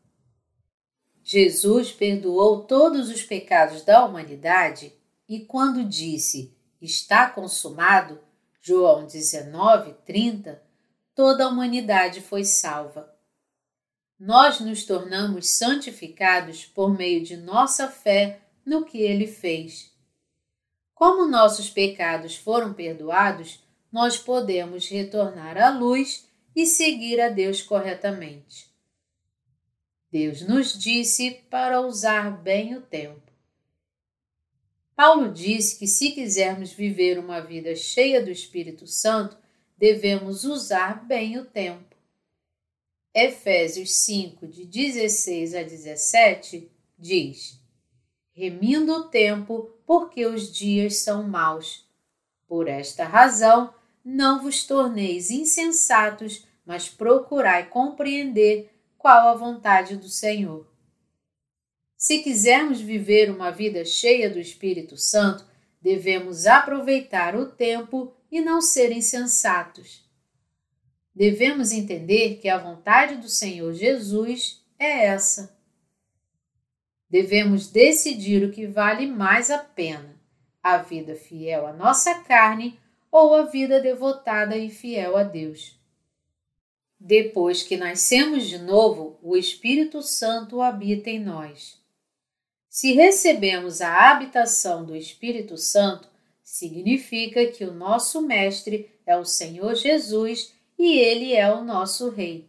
Jesus 1.23 1.91
perdoou 1.91 2.63
todos 2.63 3.09
os 3.09 3.21
pecados 3.21 3.83
da 3.83 4.03
humanidade 4.03 4.91
e, 5.29 5.41
quando 5.41 5.85
disse 5.85 6.53
está 6.81 7.29
consumado, 7.29 8.19
João 8.59 9.05
19, 9.05 9.93
30, 10.03 10.61
toda 11.15 11.45
a 11.45 11.47
humanidade 11.47 12.21
foi 12.21 12.43
salva. 12.43 13.13
Nós 14.19 14.59
nos 14.59 14.85
tornamos 14.85 15.49
santificados 15.49 16.65
por 16.65 16.95
meio 16.95 17.23
de 17.23 17.37
nossa 17.37 17.87
fé 17.87 18.41
no 18.65 18.85
que 18.85 18.99
ele 18.99 19.27
fez. 19.27 19.91
Como 20.93 21.27
nossos 21.27 21.69
pecados 21.69 22.35
foram 22.35 22.73
perdoados, 22.73 23.63
nós 23.91 24.17
podemos 24.17 24.87
retornar 24.87 25.57
à 25.57 25.69
luz 25.69 26.27
e 26.55 26.65
seguir 26.65 27.19
a 27.19 27.29
Deus 27.29 27.61
corretamente. 27.61 28.69
Deus 30.11 30.41
nos 30.41 30.77
disse 30.77 31.31
para 31.49 31.81
usar 31.81 32.29
bem 32.41 32.75
o 32.75 32.81
tempo. 32.81 33.31
Paulo 34.95 35.31
disse 35.31 35.79
que 35.79 35.87
se 35.87 36.11
quisermos 36.11 36.71
viver 36.71 37.17
uma 37.17 37.39
vida 37.39 37.75
cheia 37.75 38.23
do 38.23 38.29
Espírito 38.29 38.85
Santo, 38.85 39.40
devemos 39.81 40.43
usar 40.43 41.03
bem 41.07 41.39
o 41.39 41.45
tempo. 41.45 41.95
Efésios 43.11 43.95
5, 43.95 44.45
de 44.45 44.63
16 44.63 45.55
a 45.55 45.63
17, 45.63 46.71
diz: 46.99 47.59
remindo 48.31 48.93
o 48.93 49.03
tempo, 49.05 49.71
porque 49.83 50.23
os 50.27 50.53
dias 50.53 50.97
são 50.97 51.27
maus. 51.27 51.89
Por 52.47 52.67
esta 52.67 53.05
razão, 53.05 53.73
não 54.05 54.43
vos 54.43 54.67
torneis 54.67 55.31
insensatos, 55.31 56.45
mas 56.63 56.87
procurai 56.87 57.67
compreender 57.67 58.69
qual 58.99 59.29
a 59.29 59.33
vontade 59.33 59.95
do 59.97 60.09
Senhor. 60.09 60.67
Se 61.97 62.19
quisermos 62.19 62.79
viver 62.79 63.31
uma 63.31 63.49
vida 63.49 63.83
cheia 63.83 64.29
do 64.29 64.39
Espírito 64.39 64.95
Santo, 64.95 65.43
devemos 65.81 66.45
aproveitar 66.45 67.35
o 67.35 67.47
tempo 67.47 68.13
e 68.31 68.39
não 68.41 68.61
ser 68.61 68.91
insensatos. 68.91 70.09
Devemos 71.13 71.71
entender 71.71 72.37
que 72.37 72.47
a 72.47 72.57
vontade 72.57 73.17
do 73.17 73.27
Senhor 73.27 73.73
Jesus 73.73 74.63
é 74.79 75.05
essa 75.05 75.61
devemos 77.11 77.67
decidir 77.67 78.41
o 78.45 78.51
que 78.51 78.65
vale 78.65 79.05
mais 79.05 79.51
a 79.51 79.57
pena: 79.57 80.15
a 80.63 80.77
vida 80.77 81.13
fiel 81.13 81.67
à 81.67 81.73
nossa 81.73 82.15
carne 82.23 82.79
ou 83.11 83.35
a 83.35 83.43
vida 83.43 83.81
devotada 83.81 84.55
e 84.55 84.69
fiel 84.69 85.17
a 85.17 85.23
Deus. 85.23 85.77
Depois 86.97 87.61
que 87.61 87.75
nascemos 87.75 88.47
de 88.47 88.57
novo, 88.59 89.19
o 89.21 89.35
Espírito 89.35 90.01
Santo 90.01 90.61
habita 90.61 91.09
em 91.09 91.19
nós. 91.19 91.77
Se 92.69 92.93
recebemos 92.93 93.81
a 93.81 94.11
habitação 94.11 94.85
do 94.85 94.95
Espírito 94.95 95.57
Santo, 95.57 96.07
significa 96.51 97.45
que 97.45 97.63
o 97.63 97.73
nosso 97.73 98.21
Mestre 98.21 98.91
é 99.05 99.17
o 99.17 99.23
Senhor 99.23 99.73
Jesus 99.73 100.53
e 100.77 100.99
ele 100.99 101.33
é 101.33 101.49
o 101.49 101.63
nosso 101.63 102.09
Rei. 102.09 102.45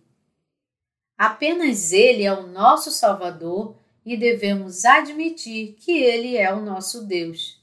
Apenas 1.16 1.92
ele 1.92 2.24
é 2.24 2.32
o 2.32 2.48
nosso 2.48 2.90
Salvador 2.90 3.76
e 4.04 4.16
devemos 4.16 4.84
admitir 4.84 5.76
que 5.78 5.92
ele 5.92 6.36
é 6.36 6.52
o 6.52 6.60
nosso 6.60 7.06
Deus. 7.06 7.62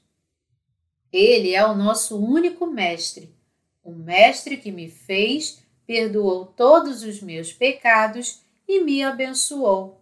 Ele 1.12 1.53
é 1.53 1.65
o 1.65 1.75
nosso 1.75 2.17
único 2.17 2.65
Mestre, 2.67 3.36
o 3.84 3.91
Mestre 3.91 4.55
que 4.55 4.72
me 4.72 4.89
fez, 4.89 5.62
perdoou 5.86 6.46
todos 6.46 7.03
os 7.03 7.22
meus 7.22 7.51
pecados 7.51 8.39
e 8.65 8.81
me 8.81 9.03
abençoou. 9.03 10.00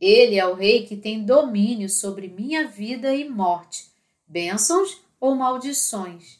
Ele 0.00 0.36
é 0.38 0.46
o 0.46 0.54
Rei 0.54 0.86
que 0.86 0.96
tem 0.96 1.22
domínio 1.22 1.90
sobre 1.90 2.28
minha 2.28 2.66
vida 2.66 3.14
e 3.14 3.28
morte, 3.28 3.90
bênçãos 4.26 5.06
ou 5.20 5.34
maldições. 5.34 6.38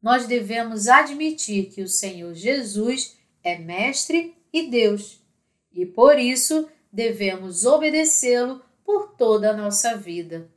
Nós 0.00 0.26
devemos 0.26 0.88
admitir 0.88 1.70
que 1.70 1.82
o 1.82 1.88
Senhor 1.88 2.34
Jesus 2.34 3.16
é 3.42 3.58
Mestre 3.58 4.36
e 4.52 4.70
Deus, 4.70 5.20
e 5.72 5.84
por 5.84 6.18
isso 6.18 6.68
devemos 6.92 7.64
obedecê-lo 7.64 8.62
por 8.84 9.16
toda 9.16 9.50
a 9.50 9.56
nossa 9.56 9.96
vida. 9.96 10.50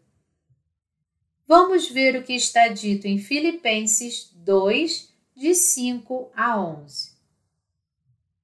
Vamos 1.47 1.89
ver 1.89 2.15
o 2.15 2.23
que 2.23 2.33
está 2.33 2.69
dito 2.69 3.05
em 3.05 3.17
Filipenses 3.17 4.31
2, 4.35 5.11
de 5.35 5.55
5 5.55 6.31
a 6.35 6.61
11. 6.61 7.11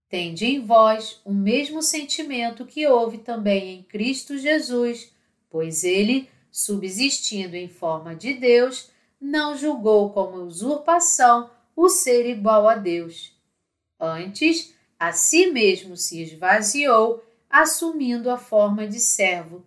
Tende 0.10 0.46
em 0.46 0.66
vós 0.66 1.22
o 1.24 1.34
mesmo 1.34 1.82
sentimento 1.82 2.66
que 2.66 2.88
houve 2.88 3.20
também 3.20 3.76
em 3.76 3.84
Cristo 3.84 4.38
Jesus, 4.38 5.14
pois 5.50 5.84
ele, 5.84 6.30
subsistindo 6.58 7.56
em 7.56 7.70
forma 7.70 8.16
de 8.16 8.34
Deus, 8.34 8.90
não 9.22 9.56
julgou 9.56 10.10
como 10.10 10.38
usurpação 10.38 11.52
o 11.76 11.88
ser 11.88 12.28
igual 12.28 12.68
a 12.68 12.74
Deus. 12.74 13.32
Antes, 14.00 14.74
a 14.98 15.12
si 15.14 15.52
mesmo 15.52 15.96
se 15.96 16.20
esvaziou, 16.20 17.24
assumindo 17.48 18.32
a 18.32 18.40
forma 18.40 18.88
de 18.88 19.00
servo, 19.00 19.64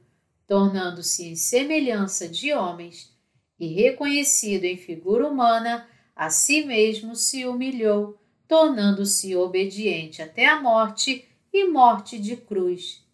tornando-se 0.48 1.28
em 1.28 1.36
semelhança 1.36 2.28
de 2.28 2.52
homens 2.52 3.16
e 3.56 3.68
reconhecido 3.68 4.64
em 4.64 4.76
figura 4.76 5.28
humana, 5.28 5.88
a 6.16 6.28
si 6.28 6.64
mesmo 6.64 7.14
se 7.14 7.46
humilhou, 7.46 8.18
tornando-se 8.48 9.36
obediente 9.36 10.20
até 10.20 10.46
a 10.46 10.60
morte 10.60 11.24
e 11.52 11.68
morte 11.68 12.18
de 12.18 12.36
cruz. 12.36 13.08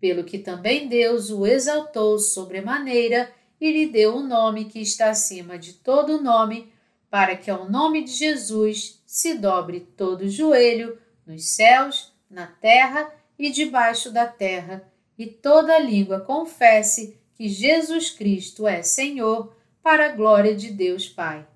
Pelo 0.00 0.24
que 0.24 0.38
também 0.38 0.88
Deus 0.88 1.30
o 1.30 1.46
exaltou 1.46 2.18
sobremaneira 2.18 3.32
e 3.60 3.70
lhe 3.70 3.86
deu 3.86 4.14
o 4.14 4.18
um 4.20 4.26
nome 4.26 4.66
que 4.66 4.80
está 4.80 5.10
acima 5.10 5.58
de 5.58 5.72
todo 5.72 6.22
nome, 6.22 6.72
para 7.10 7.36
que 7.36 7.50
ao 7.50 7.68
nome 7.68 8.04
de 8.04 8.12
Jesus 8.12 9.02
se 9.06 9.34
dobre 9.34 9.80
todo 9.80 10.22
o 10.22 10.28
joelho, 10.28 10.98
nos 11.26 11.48
céus, 11.50 12.12
na 12.30 12.46
terra 12.46 13.12
e 13.38 13.50
debaixo 13.50 14.12
da 14.12 14.26
terra, 14.26 14.86
e 15.18 15.26
toda 15.26 15.78
língua 15.78 16.20
confesse 16.20 17.18
que 17.34 17.48
Jesus 17.48 18.10
Cristo 18.10 18.66
é 18.66 18.82
Senhor, 18.82 19.56
para 19.82 20.06
a 20.06 20.12
glória 20.12 20.54
de 20.54 20.70
Deus 20.70 21.08
Pai. 21.08 21.46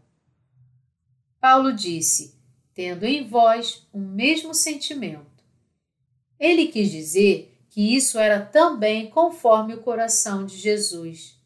Paulo 1.40 1.72
disse: 1.72 2.42
tendo 2.74 3.04
em 3.04 3.26
vós 3.26 3.86
o 3.92 3.98
mesmo 3.98 4.54
sentimento. 4.54 5.44
Ele 6.38 6.66
quis 6.66 6.90
dizer 6.90 7.51
que 7.72 7.96
isso 7.96 8.18
era 8.18 8.38
também 8.38 9.08
conforme 9.08 9.72
o 9.72 9.80
coração 9.80 10.44
de 10.44 10.58
Jesus. 10.58 11.40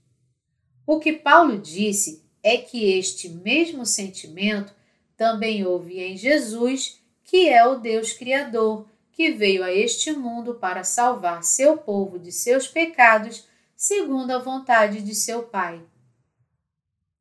O 0.85 0.99
que 0.99 1.12
Paulo 1.12 1.57
disse 1.57 2.21
é 2.43 2.57
que 2.57 2.99
este 2.99 3.29
mesmo 3.29 3.87
sentimento 3.87 4.75
também 5.17 5.65
houve 5.65 6.01
em 6.01 6.17
Jesus, 6.17 7.01
que 7.23 7.49
é 7.49 7.65
o 7.65 7.77
Deus 7.77 8.12
Criador, 8.12 8.87
que 9.12 9.31
veio 9.31 9.62
a 9.62 9.73
este 9.73 10.12
mundo 10.12 10.55
para 10.55 10.83
salvar 10.83 11.45
seu 11.45 11.77
povo 11.79 12.19
de 12.19 12.33
seus 12.33 12.67
pecados, 12.67 13.47
segundo 13.77 14.33
a 14.33 14.39
vontade 14.39 15.03
de 15.03 15.15
seu 15.15 15.45
Pai. 15.45 15.81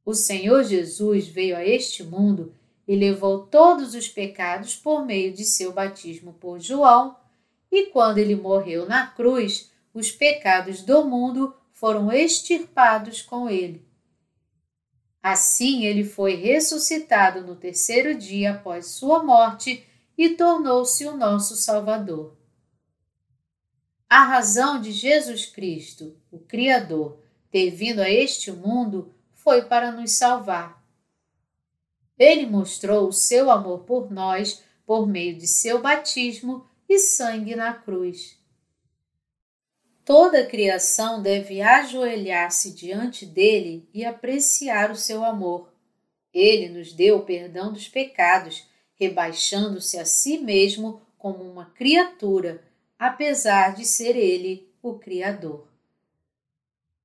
O 0.03 0.15
Senhor 0.15 0.63
Jesus 0.63 1.27
veio 1.27 1.55
a 1.55 1.63
este 1.63 2.03
mundo 2.03 2.55
e 2.87 2.95
levou 2.95 3.45
todos 3.45 3.93
os 3.93 4.09
pecados 4.09 4.75
por 4.75 5.05
meio 5.05 5.31
de 5.31 5.45
seu 5.45 5.71
batismo 5.71 6.33
por 6.33 6.59
João, 6.59 7.15
e 7.75 7.87
quando 7.87 8.19
ele 8.19 8.37
morreu 8.37 8.87
na 8.87 9.05
cruz, 9.05 9.69
os 9.93 10.09
pecados 10.09 10.81
do 10.81 11.03
mundo 11.03 11.53
foram 11.73 12.09
extirpados 12.09 13.21
com 13.21 13.49
ele. 13.49 13.85
Assim 15.21 15.83
ele 15.83 16.05
foi 16.05 16.35
ressuscitado 16.35 17.41
no 17.41 17.53
terceiro 17.53 18.17
dia 18.17 18.53
após 18.53 18.87
sua 18.91 19.21
morte 19.21 19.85
e 20.17 20.29
tornou-se 20.29 21.05
o 21.05 21.17
nosso 21.17 21.57
Salvador. 21.57 22.37
A 24.09 24.23
razão 24.23 24.79
de 24.79 24.93
Jesus 24.93 25.45
Cristo, 25.45 26.15
o 26.31 26.39
Criador, 26.39 27.19
ter 27.51 27.71
vindo 27.71 27.99
a 27.99 28.09
este 28.09 28.53
mundo 28.53 29.13
foi 29.33 29.63
para 29.63 29.91
nos 29.91 30.11
salvar. 30.13 30.81
Ele 32.17 32.45
mostrou 32.45 33.09
o 33.09 33.13
seu 33.13 33.51
amor 33.51 33.79
por 33.79 34.09
nós 34.09 34.63
por 34.85 35.05
meio 35.05 35.37
de 35.37 35.45
seu 35.45 35.81
batismo 35.81 36.65
e 36.87 36.99
sangue 36.99 37.55
na 37.55 37.73
cruz. 37.73 38.37
Toda 40.03 40.41
a 40.41 40.45
criação 40.45 41.21
deve 41.21 41.61
ajoelhar-se 41.61 42.71
diante 42.71 43.25
dele 43.25 43.87
e 43.93 44.05
apreciar 44.05 44.91
o 44.91 44.95
seu 44.95 45.23
amor. 45.23 45.73
Ele 46.33 46.69
nos 46.69 46.93
deu 46.93 47.17
o 47.17 47.23
perdão 47.23 47.73
dos 47.73 47.87
pecados 47.87 48.67
rebaixando-se 48.95 49.97
a 49.97 50.05
si 50.05 50.37
mesmo 50.37 51.01
como 51.17 51.43
uma 51.43 51.65
criatura, 51.65 52.63
apesar 52.97 53.75
de 53.75 53.83
ser 53.85 54.15
ele 54.15 54.69
o 54.81 54.93
Criador. 54.93 55.67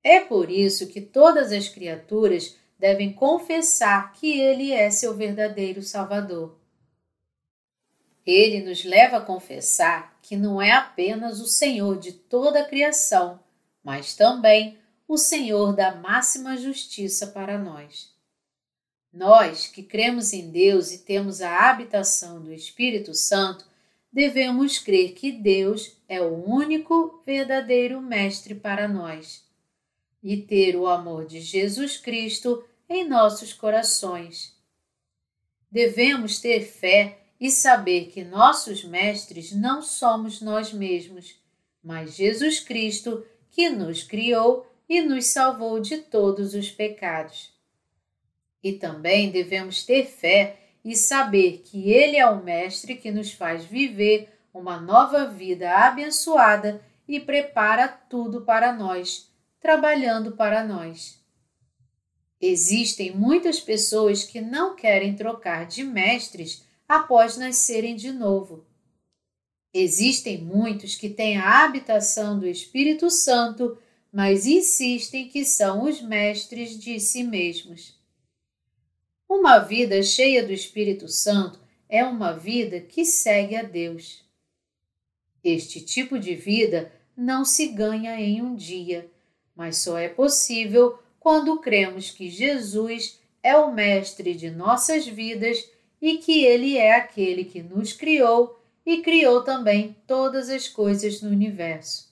É 0.02 0.20
por 0.20 0.50
isso 0.50 0.86
que 0.86 1.00
todas 1.00 1.52
as 1.52 1.68
criaturas 1.68 2.56
devem 2.78 3.12
confessar 3.12 4.12
que 4.12 4.40
Ele 4.40 4.72
é 4.72 4.90
seu 4.90 5.14
verdadeiro 5.14 5.82
Salvador. 5.82 6.59
Ele 8.26 8.61
nos 8.62 8.85
leva 8.85 9.18
a 9.18 9.24
confessar 9.24 10.18
que 10.22 10.37
não 10.37 10.61
é 10.61 10.72
apenas 10.72 11.40
o 11.40 11.46
Senhor 11.46 11.98
de 11.98 12.12
toda 12.12 12.61
a 12.61 12.64
criação, 12.64 13.40
mas 13.83 14.14
também 14.14 14.78
o 15.09 15.16
Senhor 15.16 15.74
da 15.74 15.94
máxima 15.94 16.56
justiça 16.56 17.26
para 17.26 17.59
nós. 17.59 18.14
Nós 19.12 19.66
que 19.66 19.83
cremos 19.83 20.33
em 20.33 20.50
Deus 20.50 20.92
e 20.92 20.98
temos 20.98 21.40
a 21.40 21.68
habitação 21.68 22.40
do 22.40 22.52
Espírito 22.52 23.12
Santo, 23.12 23.64
devemos 24.12 24.78
crer 24.78 25.14
que 25.14 25.33
Deus 25.33 25.96
é 26.09 26.20
o 26.20 26.44
único 26.48 27.22
verdadeiro 27.26 28.00
Mestre 28.00 28.54
para 28.54 28.87
nós 28.87 29.44
e 30.22 30.37
ter 30.37 30.76
o 30.76 30.87
amor 30.87 31.26
de 31.26 31.40
Jesus 31.40 31.96
Cristo 31.96 32.64
em 32.88 33.09
nossos 33.09 33.52
corações. 33.52 34.54
Devemos 35.70 36.40
ter 36.40 36.61
fé 36.61 37.18
e 37.40 37.50
saber 37.50 38.11
que 38.11 38.22
nossos 38.22 38.85
mestres 38.85 39.53
não 39.53 39.81
somos 39.81 40.42
nós 40.42 40.72
mesmos, 40.72 41.40
mas 41.83 42.14
Jesus 42.14 42.61
Cristo 42.61 43.24
que 43.50 43.70
nos 43.70 44.03
criou 44.03 44.66
e 44.88 45.00
nos 45.00 45.26
salvou 45.26 45.81
de 45.81 45.98
todos 45.98 46.55
os 46.55 46.70
pecados. 46.70 47.53
E 48.62 48.72
também 48.72 49.31
devemos 49.31 49.85
ter 49.85 50.05
fé 50.05 50.59
e 50.85 50.94
saber 50.94 51.62
que 51.64 51.90
Ele 51.90 52.16
é 52.16 52.26
o 52.29 52.42
Mestre 52.42 52.96
que 52.96 53.11
nos 53.11 53.33
faz 53.33 53.64
viver 53.64 54.29
uma 54.53 54.79
nova 54.81 55.26
vida 55.26 55.70
abençoada 55.70 56.83
e 57.09 57.20
prepara 57.20 57.88
tudo 57.88 58.42
para 58.42 58.72
nós, 58.72 59.31
trabalhando 59.61 60.33
para 60.33 60.64
nós. 60.64 61.18
Existem 62.40 63.14
muitas 63.14 63.61
pessoas 63.61 64.24
que 64.24 64.40
não 64.40 64.74
querem 64.74 65.14
trocar 65.14 65.66
de 65.66 65.85
mestres 65.85 66.64
após 66.90 67.37
nascerem 67.37 67.94
de 67.94 68.11
novo. 68.11 68.66
Existem 69.72 70.38
muitos 70.38 70.96
que 70.96 71.09
têm 71.09 71.37
a 71.37 71.62
habitação 71.62 72.37
do 72.37 72.48
Espírito 72.48 73.09
Santo, 73.09 73.79
mas 74.12 74.44
insistem 74.44 75.29
que 75.29 75.44
são 75.44 75.85
os 75.85 76.03
mestres 76.03 76.76
de 76.76 76.98
si 76.98 77.22
mesmos. 77.22 77.96
Uma 79.29 79.61
vida 79.61 80.03
cheia 80.03 80.44
do 80.44 80.53
Espírito 80.53 81.07
Santo 81.07 81.61
é 81.88 82.03
uma 82.03 82.33
vida 82.33 82.81
que 82.81 83.05
segue 83.05 83.55
a 83.55 83.62
Deus. 83.62 84.24
Este 85.44 85.81
tipo 85.81 86.18
de 86.18 86.35
vida 86.35 86.92
não 87.16 87.44
se 87.44 87.68
ganha 87.68 88.20
em 88.20 88.42
um 88.42 88.57
dia, 88.57 89.09
mas 89.55 89.76
só 89.76 89.96
é 89.96 90.09
possível 90.09 90.98
quando 91.20 91.61
cremos 91.61 92.11
que 92.11 92.29
Jesus 92.29 93.20
é 93.44 93.57
o 93.57 93.72
Mestre 93.72 94.35
de 94.35 94.50
nossas 94.50 95.07
vidas 95.07 95.70
e 96.00 96.18
que 96.18 96.44
Ele 96.44 96.76
é 96.76 96.94
aquele 96.94 97.44
que 97.44 97.62
nos 97.62 97.92
criou 97.92 98.58
e 98.84 99.02
criou 99.02 99.42
também 99.42 99.96
todas 100.06 100.48
as 100.48 100.68
coisas 100.68 101.20
no 101.20 101.30
universo. 101.30 102.08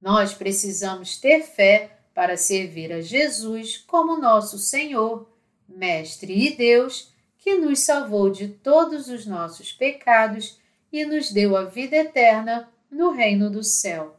Nós 0.00 0.34
precisamos 0.34 1.18
ter 1.18 1.42
fé 1.42 1.98
para 2.14 2.36
servir 2.36 2.92
a 2.92 3.00
Jesus 3.00 3.76
como 3.76 4.16
nosso 4.16 4.58
Senhor, 4.58 5.28
Mestre 5.68 6.46
e 6.46 6.56
Deus, 6.56 7.12
que 7.38 7.56
nos 7.56 7.80
salvou 7.80 8.30
de 8.30 8.48
todos 8.48 9.08
os 9.08 9.26
nossos 9.26 9.72
pecados 9.72 10.58
e 10.92 11.04
nos 11.04 11.30
deu 11.30 11.56
a 11.56 11.64
vida 11.64 11.96
eterna 11.96 12.70
no 12.90 13.10
reino 13.10 13.50
do 13.50 13.62
céu. 13.62 14.16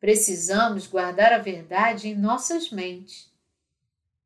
Precisamos 0.00 0.86
guardar 0.86 1.32
a 1.32 1.38
verdade 1.38 2.08
em 2.08 2.14
nossas 2.14 2.70
mentes. 2.70 3.29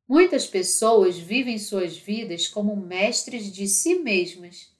Muitas 0.07 0.45
pessoas 0.45 1.17
vivem 1.17 1.57
suas 1.57 1.97
vidas 1.97 2.47
como 2.47 2.75
mestres 2.75 3.51
de 3.51 3.67
si 3.67 3.95
mesmas. 3.95 4.71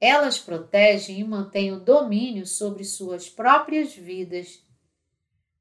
Elas 0.00 0.38
protegem 0.38 1.20
e 1.20 1.24
mantêm 1.24 1.72
o 1.72 1.80
domínio 1.80 2.46
sobre 2.46 2.84
suas 2.84 3.28
próprias 3.28 3.94
vidas. 3.94 4.62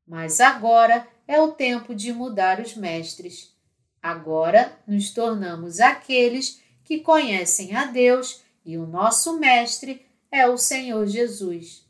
Mas 0.05 0.39
agora 0.39 1.07
é 1.27 1.39
o 1.39 1.53
tempo 1.53 1.95
de 1.95 2.11
mudar 2.11 2.59
os 2.59 2.75
mestres. 2.75 3.55
Agora 4.01 4.77
nos 4.85 5.11
tornamos 5.11 5.79
aqueles 5.79 6.61
que 6.83 6.99
conhecem 6.99 7.75
a 7.75 7.85
Deus 7.85 8.41
e 8.63 8.77
o 8.77 8.85
nosso 8.85 9.39
Mestre 9.39 10.05
é 10.31 10.47
o 10.47 10.57
Senhor 10.57 11.07
Jesus. 11.07 11.85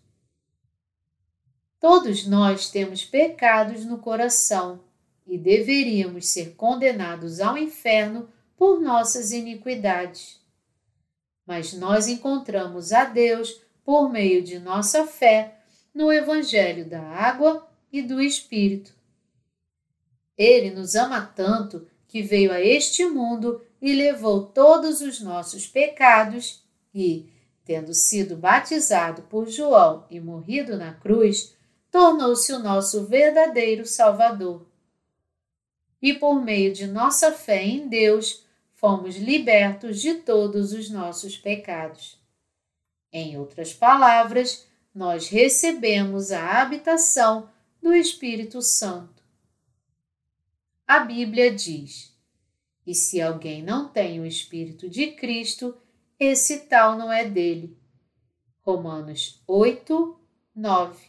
Todos 1.79 2.25
nós 2.25 2.69
temos 2.69 3.03
pecados 3.03 3.83
no 3.85 3.97
coração 3.99 4.87
e 5.27 5.37
deveríamos 5.37 6.29
ser 6.29 6.55
condenados 6.55 7.39
ao 7.39 7.57
inferno 7.57 8.29
por 8.55 8.79
nossas 8.79 9.31
iniquidades. 9.31 10.39
Mas 11.45 11.73
nós 11.73 12.07
encontramos 12.07 12.91
a 12.91 13.05
Deus 13.05 13.61
por 13.83 14.09
meio 14.09 14.41
de 14.41 14.59
nossa 14.59 15.05
fé 15.05 15.59
no 15.93 16.11
Evangelho 16.11 16.85
da 16.87 17.01
Água 17.01 17.67
e 17.91 18.01
do 18.01 18.21
Espírito. 18.21 18.93
Ele 20.37 20.71
nos 20.71 20.95
ama 20.95 21.21
tanto 21.21 21.87
que 22.07 22.21
veio 22.21 22.51
a 22.51 22.61
este 22.61 23.05
mundo 23.05 23.61
e 23.81 23.93
levou 23.93 24.45
todos 24.45 25.01
os 25.01 25.19
nossos 25.19 25.67
pecados 25.67 26.63
e, 26.93 27.29
tendo 27.65 27.93
sido 27.93 28.35
batizado 28.35 29.23
por 29.23 29.47
João 29.47 30.05
e 30.09 30.19
morrido 30.19 30.77
na 30.77 30.93
cruz, 30.93 31.55
tornou-se 31.91 32.51
o 32.53 32.59
nosso 32.59 33.05
verdadeiro 33.05 33.85
Salvador. 33.85 34.65
E 36.01 36.13
por 36.13 36.43
meio 36.43 36.73
de 36.73 36.86
nossa 36.88 37.31
fé 37.31 37.63
em 37.63 37.88
Deus, 37.88 38.45
fomos 38.73 39.15
libertos 39.15 39.99
de 39.99 40.15
todos 40.15 40.71
os 40.71 40.89
nossos 40.89 41.38
pecados. 41.38 42.19
Em 43.12 43.38
outras 43.38 43.73
palavras, 43.73 44.67
nós 44.93 45.29
recebemos 45.29 46.31
a 46.31 46.62
habitação 46.62 47.49
do 47.81 47.93
Espírito 47.93 48.62
Santo. 48.62 49.23
A 50.88 50.99
Bíblia 50.99 51.53
diz: 51.53 52.15
E 52.86 52.95
se 52.95 53.21
alguém 53.21 53.62
não 53.62 53.89
tem 53.89 54.19
o 54.19 54.25
Espírito 54.25 54.89
de 54.89 55.07
Cristo, 55.12 55.75
esse 56.19 56.62
tal 56.62 56.97
não 56.97 57.12
é 57.12 57.25
dele. 57.25 57.77
Romanos 58.62 59.41
8, 59.47 60.19
9. 60.55 61.05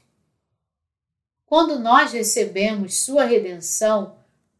Quando 1.46 1.78
nós 1.78 2.12
recebemos 2.12 2.98
Sua 2.98 3.24
redenção, 3.24 4.17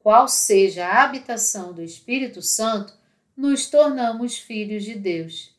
qual 0.09 0.27
seja 0.27 0.87
a 0.87 1.05
habitação 1.05 1.71
do 1.71 1.83
Espírito 1.83 2.40
Santo, 2.40 2.94
nos 3.37 3.68
tornamos 3.68 4.38
filhos 4.38 4.83
de 4.83 4.94
Deus. 4.94 5.55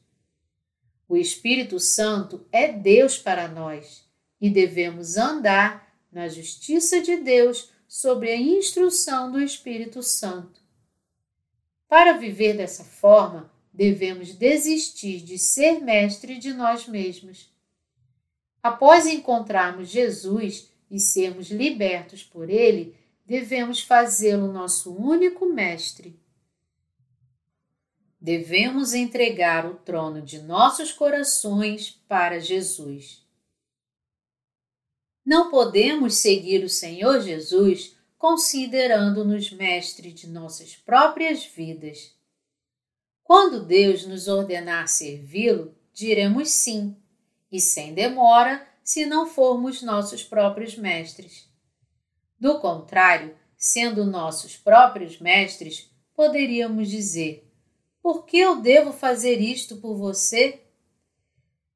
O 1.08 1.16
Espírito 1.16 1.80
Santo 1.80 2.44
é 2.52 2.74
Deus 2.74 3.16
para 3.16 3.48
nós 3.48 4.04
e 4.42 4.50
devemos 4.50 5.18
andar 5.18 5.96
na 6.12 6.28
justiça 6.28 7.00
de 7.00 7.18
Deus 7.18 7.70
sobre 7.88 8.32
a 8.32 8.36
instrução 8.36 9.32
do 9.32 9.40
Espírito 9.40 10.02
Santo. 10.02 10.60
Para 11.88 12.14
viver 12.14 12.58
dessa 12.58 12.84
forma, 12.84 13.54
devemos 13.72 14.34
desistir 14.34 15.20
de 15.20 15.38
ser 15.38 15.80
mestre 15.80 16.40
de 16.40 16.56
nós 16.56 16.88
mesmos. 16.88 17.54
Após 18.64 19.06
encontrarmos 19.06 19.90
Jesus 19.90 20.72
e 20.90 21.00
sermos 21.00 21.52
libertos 21.52 22.24
por 22.24 22.50
Ele, 22.50 22.98
devemos 23.30 23.84
fazê-lo 23.84 24.52
nosso 24.52 24.92
único 24.92 25.46
mestre. 25.46 26.20
Devemos 28.20 28.96
entregar 28.96 29.68
o 29.68 29.76
trono 29.76 30.20
de 30.20 30.42
nossos 30.42 30.92
corações 30.92 31.92
para 32.08 32.40
Jesus. 32.40 33.24
Não 35.24 35.52
podemos 35.52 36.16
seguir 36.16 36.64
o 36.64 36.70
Senhor 36.70 37.22
Jesus 37.22 37.96
considerando-nos 38.18 39.52
mestre 39.52 40.12
de 40.12 40.28
nossas 40.28 40.76
próprias 40.76 41.46
vidas. 41.46 42.16
Quando 43.24 43.64
Deus 43.64 44.08
nos 44.08 44.28
ordenar 44.28 44.88
servi-lo, 44.88 45.76
diremos 45.94 46.50
sim, 46.50 46.98
e 47.52 47.62
sem 47.62 47.94
demora, 47.94 48.68
se 48.84 49.06
não 49.06 49.28
formos 49.28 49.84
nossos 49.84 50.24
próprios 50.24 50.76
mestres. 50.76 51.49
Do 52.40 52.60
contrário, 52.60 53.36
sendo 53.58 54.06
nossos 54.06 54.56
próprios 54.56 55.20
mestres, 55.20 55.92
poderíamos 56.16 56.90
dizer: 56.90 57.46
Por 58.02 58.26
que 58.26 58.38
eu 58.38 58.62
devo 58.62 58.94
fazer 58.94 59.42
isto 59.42 59.78
por 59.78 59.96
você? 59.98 60.62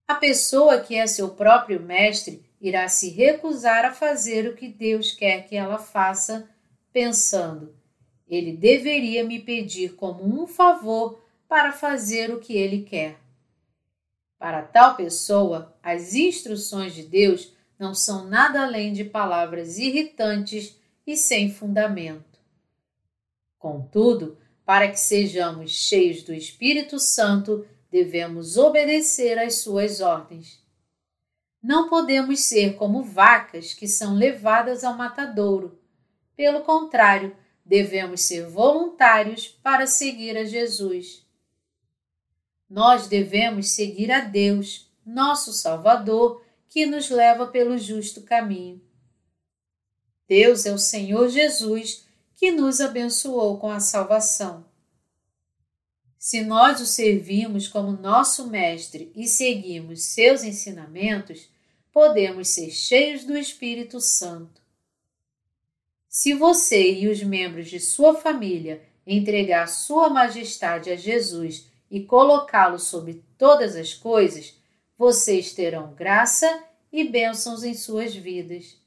A 0.07 0.15
pessoa 0.15 0.79
que 0.79 0.95
é 0.95 1.05
seu 1.05 1.29
próprio 1.29 1.81
mestre 1.81 2.45
irá 2.61 2.87
se 2.87 3.09
recusar 3.09 3.83
a 3.83 3.93
fazer 3.93 4.47
o 4.47 4.55
que 4.55 4.69
Deus 4.69 5.11
quer 5.11 5.47
que 5.47 5.55
ela 5.55 5.77
faça, 5.77 6.49
pensando: 6.93 7.75
ele 8.27 8.53
deveria 8.55 9.23
me 9.23 9.39
pedir 9.39 9.95
como 9.95 10.23
um 10.23 10.47
favor 10.47 11.21
para 11.47 11.73
fazer 11.73 12.33
o 12.33 12.39
que 12.39 12.53
ele 12.53 12.83
quer. 12.83 13.19
Para 14.39 14.61
tal 14.61 14.95
pessoa, 14.95 15.77
as 15.83 16.13
instruções 16.13 16.95
de 16.95 17.03
Deus 17.03 17.53
não 17.77 17.93
são 17.93 18.25
nada 18.27 18.63
além 18.63 18.93
de 18.93 19.03
palavras 19.03 19.77
irritantes 19.77 20.77
e 21.05 21.17
sem 21.17 21.51
fundamento. 21.51 22.39
Contudo, 23.57 24.37
para 24.65 24.87
que 24.87 24.99
sejamos 24.99 25.71
cheios 25.71 26.23
do 26.23 26.33
Espírito 26.33 26.99
Santo, 26.99 27.65
devemos 27.91 28.57
obedecer 28.57 29.37
às 29.37 29.55
suas 29.55 30.01
ordens. 30.01 30.61
Não 31.61 31.89
podemos 31.89 32.41
ser 32.41 32.75
como 32.75 33.03
vacas 33.03 33.73
que 33.73 33.87
são 33.87 34.15
levadas 34.15 34.83
ao 34.83 34.97
matadouro. 34.97 35.79
Pelo 36.35 36.61
contrário, 36.61 37.35
devemos 37.65 38.21
ser 38.21 38.47
voluntários 38.47 39.47
para 39.47 39.87
seguir 39.87 40.37
a 40.37 40.43
Jesus 40.43 41.23
nós 42.73 43.05
devemos 43.05 43.69
seguir 43.69 44.11
a 44.11 44.21
Deus, 44.21 44.91
nosso 45.05 45.53
Salvador, 45.53 46.42
que 46.73 46.87
nos 46.87 47.11
leva 47.11 47.45
pelo 47.45 47.77
justo 47.77 48.23
caminho. 48.23 48.81
Deus 50.27 50.65
é 50.65 50.73
o 50.73 50.79
Senhor 50.79 51.29
Jesus 51.29 52.07
que 52.35 52.51
nos 52.51 52.81
abençoou 52.81 53.59
com 53.59 53.69
a 53.69 53.79
salvação. 53.79 54.65
Se 56.17 56.41
nós 56.41 56.81
o 56.81 56.87
servimos 56.87 57.67
como 57.67 57.91
nosso 57.91 58.47
Mestre 58.47 59.11
e 59.15 59.27
seguimos 59.27 60.01
seus 60.01 60.43
ensinamentos, 60.43 61.47
podemos 61.91 62.47
ser 62.47 62.71
cheios 62.71 63.23
do 63.23 63.37
Espírito 63.37 64.01
Santo. 64.01 64.59
Se 66.09 66.33
você 66.33 66.91
e 66.91 67.07
os 67.07 67.21
membros 67.21 67.69
de 67.69 67.79
sua 67.79 68.15
família 68.15 68.81
entregar 69.05 69.67
Sua 69.67 70.09
Majestade 70.09 70.89
a 70.89 70.95
Jesus 70.95 71.67
e 71.91 72.01
colocá-lo 72.01 72.79
sobre 72.79 73.21
todas 73.37 73.75
as 73.75 73.93
coisas, 73.93 74.55
vocês 74.97 75.53
terão 75.53 75.93
graça 75.93 76.63
e 76.91 77.03
bênçãos 77.03 77.63
em 77.63 77.73
suas 77.73 78.15
vidas. 78.15 78.77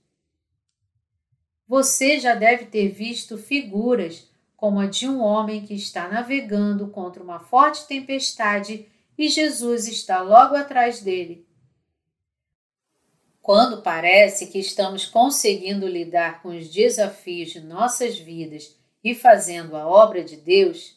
Você 1.67 2.21
já 2.21 2.35
deve 2.35 2.67
ter 2.67 2.89
visto 2.89 3.37
figuras 3.37 4.31
como 4.57 4.79
a 4.79 4.87
de 4.87 5.09
um 5.09 5.21
homem 5.21 5.67
que 5.67 5.75
está 5.75 6.09
navegando 6.09 6.89
contra 6.89 7.23
uma 7.23 7.41
forte 7.41 7.87
tempestade 7.87 8.87
e 9.19 9.29
Jesus 9.29 9.89
está 9.89 10.23
logo 10.23 10.55
atrás 10.55 11.01
dele. 11.03 11.47
Quando 13.43 13.83
parece 13.83 14.47
que 14.49 14.59
estamos 14.59 15.07
conseguindo 15.07 15.87
lidar 15.87 16.43
com 16.43 16.49
os 16.49 16.69
desafios 16.69 17.51
de 17.51 17.61
nossas 17.61 18.19
vidas 18.19 18.77
e 19.05 19.15
fazendo 19.15 19.77
a 19.77 19.87
obra 19.87 20.25
de 20.25 20.37
Deus, 20.37 20.97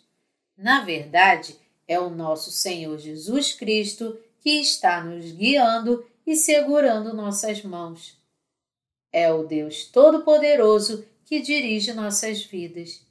na 0.58 0.84
verdade, 0.84 1.56
é 1.88 2.00
o 2.00 2.10
nosso 2.10 2.52
Senhor 2.52 2.98
Jesus 2.98 3.54
Cristo 3.54 4.18
que 4.40 4.60
está 4.62 5.04
nos 5.04 5.32
guiando 5.32 6.06
e 6.26 6.36
segurando 6.36 7.14
nossas 7.14 7.64
mãos. 7.64 8.18
É 9.12 9.32
o 9.32 9.44
Deus 9.44 9.86
Todo-Poderoso 9.86 11.06
que 11.26 11.42
dirige 11.42 11.94
nossas 11.94 12.44
vidas. 12.44 13.02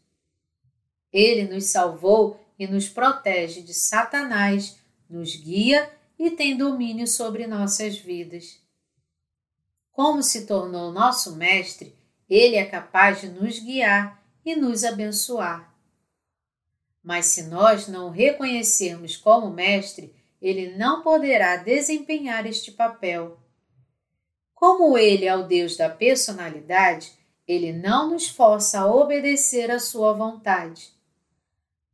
Ele 1.13 1.45
nos 1.53 1.67
salvou 1.67 2.41
e 2.59 2.67
nos 2.67 2.89
protege 2.89 3.63
de 3.63 3.73
Satanás, 3.73 4.77
nos 5.09 5.37
guia 5.37 5.91
e 6.19 6.31
tem 6.31 6.57
domínio 6.57 7.07
sobre 7.07 7.47
nossas 7.47 7.97
vidas. 7.97 8.61
Como 9.93 10.23
se 10.23 10.47
tornou 10.47 10.93
nosso 10.93 11.37
Mestre, 11.37 11.97
Ele 12.29 12.57
é 12.57 12.65
capaz 12.65 13.21
de 13.21 13.29
nos 13.29 13.59
guiar 13.59 14.23
e 14.45 14.55
nos 14.55 14.85
abençoar. 14.85 15.75
Mas 17.03 17.27
se 17.27 17.45
nós 17.45 17.89
não 17.89 18.09
o 18.09 18.11
reconhecermos 18.11 19.17
como 19.17 19.51
Mestre, 19.51 20.15
ele 20.41 20.77
não 20.77 21.03
poderá 21.03 21.57
desempenhar 21.57 22.47
este 22.47 22.73
papel. 22.73 23.39
Como 24.55 24.97
ele 24.97 25.25
é 25.25 25.37
o 25.37 25.47
Deus 25.47 25.77
da 25.77 25.89
personalidade, 25.89 27.13
ele 27.47 27.73
não 27.73 28.11
nos 28.11 28.29
força 28.29 28.81
a 28.81 28.87
obedecer 28.93 29.71
à 29.71 29.79
sua 29.79 30.13
vontade. 30.13 30.93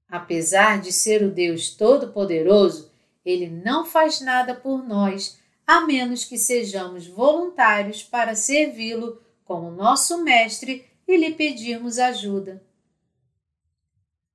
Apesar 0.08 0.80
de 0.80 0.92
ser 0.92 1.22
o 1.22 1.30
Deus 1.30 1.70
Todo-Poderoso, 1.70 2.90
ele 3.24 3.48
não 3.48 3.84
faz 3.84 4.20
nada 4.20 4.54
por 4.54 4.86
nós, 4.86 5.38
a 5.66 5.82
menos 5.82 6.24
que 6.24 6.36
sejamos 6.36 7.06
voluntários 7.06 8.02
para 8.02 8.34
servi-lo 8.34 9.22
como 9.44 9.70
nosso 9.70 10.22
Mestre 10.22 10.86
e 11.06 11.16
lhe 11.16 11.32
pedirmos 11.34 11.98
ajuda. 11.98 12.62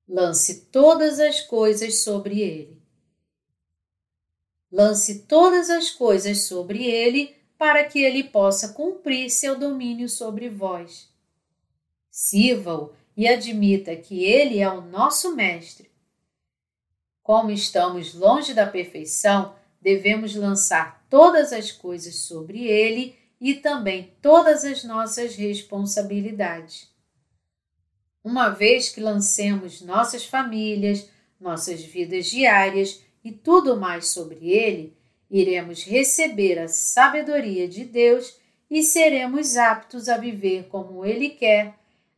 Lance 0.08 0.66
todas 0.72 1.20
as 1.20 1.42
coisas 1.42 2.04
sobre 2.04 2.42
ele. 2.42 2.79
Lance 4.72 5.24
todas 5.24 5.70
as 5.70 5.90
coisas 5.90 6.42
sobre 6.42 6.86
ele 6.86 7.36
para 7.58 7.84
que 7.84 8.02
ele 8.02 8.24
possa 8.24 8.70
cumprir 8.70 9.30
seu 9.30 9.58
domínio 9.58 10.08
sobre 10.08 10.50
vós. 10.50 11.10
Sirva-o 12.10 12.94
e 13.18 13.28
admita 13.28 13.96
que 13.96 14.24
ele 14.24 14.60
é 14.60 14.70
o 14.70 14.82
nosso 14.82 15.36
Mestre. 15.36 15.90
Como 17.22 17.52
estamos 17.52 18.14
longe 18.14 18.54
da 18.54 18.66
perfeição, 18.66 19.56
devemos 19.82 20.36
lançar 20.36 21.06
todas 21.10 21.52
as 21.52 21.72
coisas 21.72 22.16
sobre 22.16 22.66
ele 22.68 23.16
e 23.42 23.56
também 23.56 24.14
todas 24.22 24.64
as 24.64 24.84
nossas 24.84 25.36
responsabilidades. 25.36 26.90
Uma 28.24 28.50
vez 28.50 28.90
que 28.90 29.00
lancemos 29.00 29.82
nossas 29.82 30.26
famílias, 30.26 31.10
nossas 31.40 31.82
vidas 31.82 32.28
diárias 32.28 33.02
e 33.24 33.32
tudo 33.32 33.78
mais 33.78 34.08
sobre 34.08 34.50
ele, 34.50 34.96
iremos 35.30 35.84
receber 35.84 36.60
a 36.60 36.68
sabedoria 36.68 37.68
de 37.68 37.84
Deus 37.84 38.38
e 38.70 38.84
seremos 38.84 39.58
aptos 39.58 40.08
a 40.08 40.18
viver 40.18 40.68
como 40.68 41.06
ele 41.06 41.30
quer, 41.30 41.76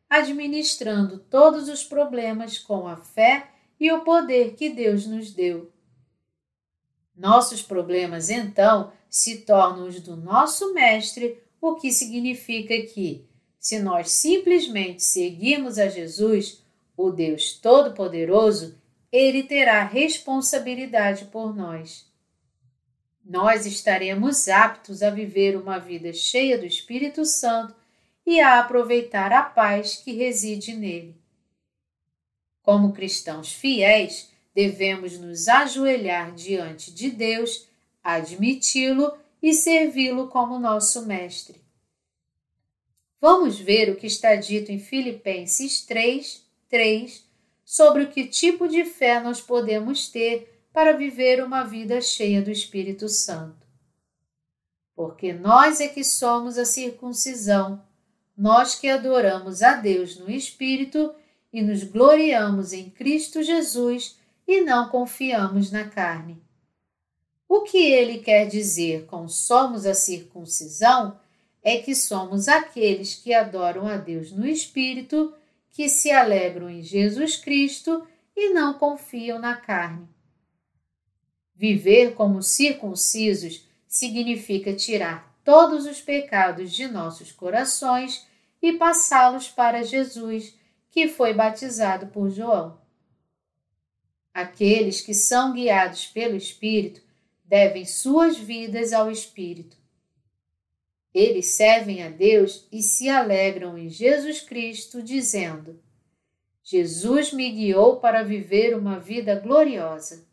administrando 0.10 1.18
todos 1.18 1.70
os 1.70 1.84
problemas 1.84 2.58
com 2.58 2.88
a 2.88 2.98
fé 2.98 3.48
e 3.80 3.92
o 3.92 4.02
poder 4.02 4.56
que 4.56 4.70
Deus 4.70 5.08
nos 5.08 5.34
deu. 5.34 5.72
Nossos 7.16 7.62
problemas, 7.62 8.30
então, 8.30 8.92
se 9.10 9.40
tornam 9.40 9.88
os 9.88 10.00
do 10.00 10.16
nosso 10.16 10.74
Mestre, 10.74 11.40
o 11.60 11.76
que 11.76 11.92
significa 11.92 12.80
que, 12.82 13.26
se 13.60 13.80
nós 13.80 14.12
simplesmente 14.12 15.04
seguirmos 15.04 15.78
a 15.78 15.88
Jesus, 15.88 16.64
o 16.98 17.12
Deus 17.12 17.54
Todo-Poderoso, 17.54 18.81
ele 19.12 19.44
terá 19.44 19.84
responsabilidade 19.84 21.26
por 21.26 21.56
nós. 21.56 22.10
Nós 23.24 23.66
estaremos 23.66 24.48
aptos 24.48 25.04
a 25.04 25.10
viver 25.10 25.58
uma 25.58 25.78
vida 25.78 26.14
cheia 26.14 26.58
do 26.58 26.66
Espírito 26.66 27.26
Santo 27.26 27.76
e 28.26 28.40
a 28.40 28.60
aproveitar 28.60 29.34
a 29.34 29.44
paz 29.44 29.98
que 29.98 30.14
reside 30.14 30.74
nele. 30.74 31.16
Como 32.64 32.94
cristãos 32.94 33.52
fiéis, 33.52 34.32
devemos 34.54 35.18
nos 35.18 35.48
ajoelhar 35.48 36.34
diante 36.34 36.92
de 36.92 37.12
Deus, 37.12 37.68
admiti-lo 38.04 39.14
e 39.42 39.54
servi-lo 39.54 40.28
como 40.28 40.60
nosso 40.60 41.06
Mestre. 41.06 41.60
Vamos 43.20 43.60
ver 43.60 43.92
o 43.92 43.96
que 43.96 44.08
está 44.08 44.36
dito 44.36 44.72
em 44.72 44.80
Filipenses 44.80 45.86
3, 45.86 46.44
3 46.70 47.31
sobre 47.72 48.04
o 48.04 48.10
que 48.10 48.28
tipo 48.28 48.68
de 48.68 48.84
fé 48.84 49.22
nós 49.22 49.40
podemos 49.40 50.10
ter 50.10 50.68
para 50.74 50.92
viver 50.92 51.42
uma 51.42 51.64
vida 51.64 52.02
cheia 52.02 52.42
do 52.42 52.52
Espírito 52.52 53.08
Santo. 53.08 53.66
Porque 54.94 55.32
nós 55.32 55.80
é 55.80 55.88
que 55.88 56.04
somos 56.04 56.58
a 56.58 56.66
circuncisão, 56.66 57.82
nós 58.36 58.76
que 58.76 58.90
adoramos 58.90 59.64
a 59.64 59.76
Deus 59.76 60.20
no 60.20 60.30
Espírito 60.30 61.16
e 61.54 61.62
nos 61.62 61.82
gloriamos 61.86 62.74
em 62.74 62.90
Cristo 62.90 63.42
Jesus 63.42 64.20
e 64.46 64.60
não 64.60 64.90
confiamos 64.90 65.72
na 65.72 65.86
carne. 65.86 66.44
O 67.48 67.62
que 67.62 67.78
ele 67.78 68.20
quer 68.20 68.48
dizer 68.50 69.06
com 69.06 69.30
somos 69.30 69.86
a 69.86 69.94
circuncisão 69.94 71.18
é 71.64 71.78
que 71.78 71.96
somos 71.96 72.50
aqueles 72.50 73.16
que 73.16 73.34
adoram 73.34 73.88
a 73.88 73.96
Deus 73.96 74.30
no 74.30 74.46
Espírito, 74.46 75.34
que 75.72 75.88
se 75.90 76.12
alegram 76.12 76.70
em 76.70 76.82
Jesus 76.82 77.38
Cristo 77.38 78.06
e 78.36 78.50
não 78.50 78.74
confiam 78.74 79.40
na 79.40 79.56
carne. 79.56 80.08
Viver 81.56 82.16
como 82.16 82.42
circuncisos 82.42 83.68
significa 83.88 84.74
tirar 84.74 85.32
todos 85.44 85.86
os 85.86 86.02
pecados 86.02 86.72
de 86.72 86.88
nossos 86.88 87.32
corações 87.32 88.28
e 88.62 88.74
passá-los 88.74 89.50
para 89.50 89.84
Jesus, 89.84 90.56
que 90.90 91.08
foi 91.08 91.34
batizado 91.34 92.08
por 92.08 92.30
João. 92.30 92.80
Aqueles 94.34 95.02
que 95.02 95.14
são 95.14 95.54
guiados 95.54 96.08
pelo 96.08 96.36
Espírito 96.36 97.02
devem 97.44 97.86
suas 97.86 98.38
vidas 98.38 98.94
ao 98.94 99.12
Espírito. 99.12 99.81
Eles 101.14 101.48
servem 101.48 102.04
a 102.04 102.10
Deus 102.10 102.68
e 102.72 102.82
se 102.82 103.10
alegram 103.10 103.78
em 103.78 103.90
Jesus 103.90 104.42
Cristo, 104.42 105.02
dizendo: 105.02 105.82
Jesus 106.64 107.34
me 107.34 107.52
guiou 107.52 108.00
para 108.00 108.24
viver 108.24 108.78
uma 108.78 109.00
vida 109.00 109.36
gloriosa. 109.36 110.26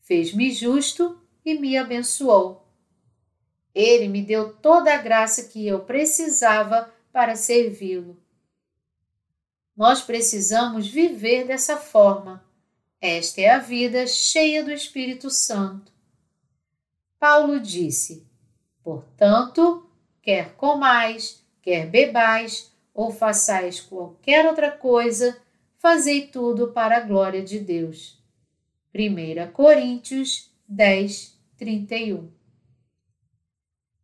Fez-me 0.00 0.50
justo 0.50 1.20
e 1.44 1.58
me 1.58 1.76
abençoou. 1.76 2.66
Ele 3.74 4.08
me 4.08 4.22
deu 4.22 4.54
toda 4.54 4.92
a 4.94 4.98
graça 4.98 5.44
que 5.48 5.66
eu 5.66 5.80
precisava 5.84 6.92
para 7.12 7.36
servi-lo. 7.36 8.18
Nós 9.76 10.00
precisamos 10.00 10.88
viver 10.88 11.46
dessa 11.46 11.76
forma. 11.76 12.44
Esta 13.00 13.42
é 13.42 13.50
a 13.50 13.58
vida 13.58 14.06
cheia 14.06 14.64
do 14.64 14.72
Espírito 14.72 15.30
Santo. 15.30 15.92
Paulo 17.18 17.60
disse: 17.60 18.26
Portanto, 18.86 19.84
quer 20.22 20.54
comais, 20.54 21.44
quer 21.60 21.90
bebais, 21.90 22.70
ou 22.94 23.10
façais 23.10 23.80
qualquer 23.80 24.46
outra 24.46 24.70
coisa, 24.70 25.36
fazei 25.76 26.28
tudo 26.28 26.68
para 26.68 26.98
a 26.98 27.00
glória 27.00 27.42
de 27.42 27.58
Deus. 27.58 28.16
1 28.94 29.50
Coríntios 29.50 30.52
10, 30.68 31.36
31 31.56 32.30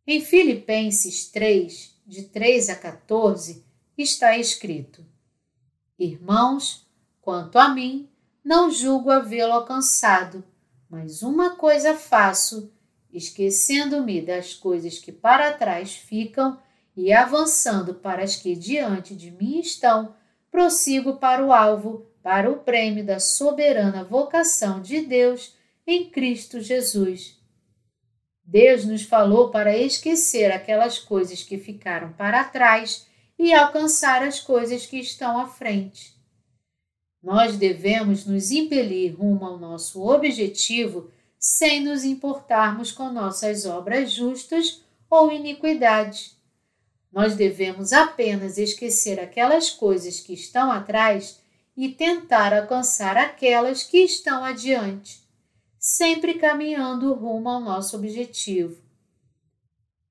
Em 0.05 0.19
Filipenses 0.19 1.31
3, 1.31 1.97
de 2.05 2.23
3 2.23 2.69
a 2.71 2.75
14, 2.75 3.63
está 3.97 4.37
escrito: 4.37 5.05
Irmãos, 5.97 6.85
quanto 7.21 7.57
a 7.57 7.69
mim, 7.69 8.09
não 8.43 8.69
julgo 8.69 9.11
havê-lo 9.11 9.53
alcançado, 9.53 10.43
mas 10.89 11.23
uma 11.23 11.55
coisa 11.55 11.95
faço 11.95 12.72
esquecendo-me 13.13 14.21
das 14.21 14.53
coisas 14.53 14.97
que 14.97 15.11
para 15.11 15.53
trás 15.53 15.95
ficam 15.95 16.59
e 16.97 17.13
avançando 17.13 17.93
para 17.93 18.23
as 18.23 18.35
que 18.35 18.55
diante 18.55 19.15
de 19.15 19.31
mim 19.31 19.59
estão, 19.59 20.15
prossigo 20.51 21.17
para 21.17 21.45
o 21.45 21.53
alvo, 21.53 22.07
para 22.21 22.51
o 22.51 22.57
prêmio 22.57 23.05
da 23.05 23.19
soberana 23.19 24.03
vocação 24.03 24.81
de 24.81 25.01
Deus 25.01 25.55
em 25.85 26.09
Cristo 26.09 26.59
Jesus. 26.59 27.39
Deus 28.43 28.85
nos 28.85 29.03
falou 29.03 29.49
para 29.49 29.77
esquecer 29.77 30.51
aquelas 30.51 30.99
coisas 30.99 31.43
que 31.43 31.57
ficaram 31.57 32.11
para 32.13 32.43
trás 32.43 33.07
e 33.37 33.53
alcançar 33.53 34.21
as 34.21 34.39
coisas 34.39 34.85
que 34.85 34.97
estão 34.97 35.39
à 35.39 35.47
frente. 35.47 36.13
Nós 37.21 37.55
devemos 37.55 38.25
nos 38.25 38.51
impelir 38.51 39.17
rumo 39.17 39.45
ao 39.45 39.57
nosso 39.57 40.05
objetivo 40.05 41.09
sem 41.45 41.81
nos 41.81 42.05
importarmos 42.05 42.89
com 42.89 43.11
nossas 43.11 43.65
obras 43.65 44.13
justas 44.13 44.81
ou 45.09 45.29
iniquidades. 45.29 46.37
Nós 47.11 47.35
devemos 47.35 47.91
apenas 47.91 48.57
esquecer 48.57 49.19
aquelas 49.19 49.69
coisas 49.69 50.21
que 50.21 50.31
estão 50.31 50.71
atrás 50.71 51.41
e 51.75 51.89
tentar 51.89 52.53
alcançar 52.53 53.17
aquelas 53.17 53.83
que 53.83 53.97
estão 53.97 54.41
adiante, 54.41 55.21
sempre 55.77 56.35
caminhando 56.35 57.13
rumo 57.13 57.49
ao 57.49 57.59
nosso 57.59 57.97
objetivo. 57.97 58.81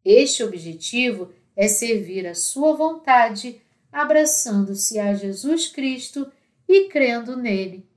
Este 0.04 0.44
objetivo 0.44 1.32
é 1.56 1.66
servir 1.66 2.26
a 2.26 2.34
Sua 2.34 2.74
vontade, 2.74 3.58
abraçando-se 3.90 4.98
a 4.98 5.14
Jesus 5.14 5.66
Cristo 5.66 6.30
e 6.68 6.90
crendo 6.90 7.38
nele. 7.38 7.90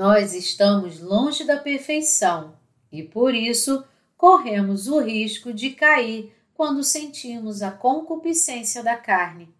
Nós 0.00 0.32
estamos 0.32 0.98
longe 0.98 1.44
da 1.44 1.58
perfeição 1.58 2.56
e, 2.90 3.02
por 3.02 3.34
isso, 3.34 3.84
corremos 4.16 4.88
o 4.88 4.98
risco 4.98 5.52
de 5.52 5.72
cair 5.72 6.34
quando 6.54 6.82
sentimos 6.82 7.60
a 7.60 7.70
concupiscência 7.70 8.82
da 8.82 8.96
carne. 8.96 9.54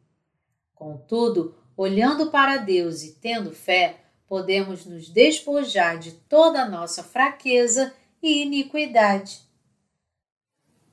Contudo, 0.75 1.55
olhando 1.77 2.31
para 2.31 2.57
Deus 2.57 3.03
e 3.03 3.13
tendo 3.21 3.53
fé, 3.53 4.01
podemos 4.27 4.87
nos 4.87 5.11
despojar 5.11 5.99
de 5.99 6.13
toda 6.13 6.63
a 6.63 6.69
nossa 6.71 7.05
fraqueza 7.05 7.93
e 8.23 8.41
iniquidade. 8.41 9.43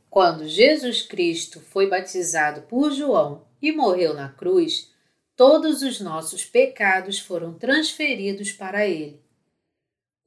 Quando 0.10 0.46
Jesus 0.46 1.04
Cristo 1.04 1.62
foi 1.62 1.88
batizado 1.88 2.64
por 2.64 2.92
João 2.92 3.46
e 3.62 3.72
morreu 3.72 4.14
na 4.14 4.28
cruz, 4.28 4.92
todos 5.38 5.84
os 5.84 6.02
nossos 6.02 6.44
pecados 6.44 7.18
foram 7.18 7.54
transferidos 7.54 8.52
para 8.52 8.86
ele. 8.86 9.26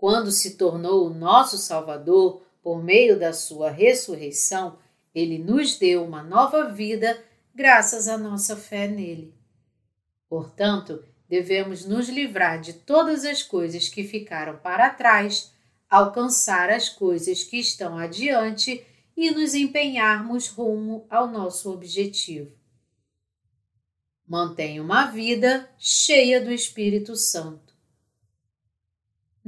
Quando 0.01 0.33
se 0.33 0.57
tornou 0.57 1.07
o 1.07 1.13
nosso 1.13 1.59
Salvador 1.59 2.41
por 2.63 2.83
meio 2.83 3.19
da 3.19 3.35
sua 3.35 3.69
ressurreição, 3.69 4.79
ele 5.15 5.37
nos 5.37 5.77
deu 5.77 6.03
uma 6.03 6.23
nova 6.23 6.71
vida 6.71 7.23
graças 7.55 8.09
à 8.09 8.17
nossa 8.17 8.57
fé 8.57 8.89
nele. 8.89 9.35
Portanto, 10.27 11.05
devemos 11.29 11.85
nos 11.85 12.09
livrar 12.09 12.63
de 12.63 12.73
todas 12.73 13.27
as 13.27 13.43
coisas 13.43 13.91
que 13.91 14.03
ficaram 14.03 14.57
para 14.57 14.89
trás, 14.89 15.53
alcançar 15.87 16.71
as 16.71 16.89
coisas 16.89 17.45
que 17.45 17.59
estão 17.59 17.99
adiante 17.99 18.83
e 19.15 19.31
nos 19.31 19.53
empenharmos 19.53 20.49
rumo 20.49 21.05
ao 21.11 21.27
nosso 21.31 21.71
objetivo. 21.71 22.51
Mantenha 24.27 24.83
uma 24.83 25.11
vida 25.11 25.69
cheia 25.77 26.41
do 26.41 26.51
Espírito 26.51 27.15
Santo. 27.17 27.70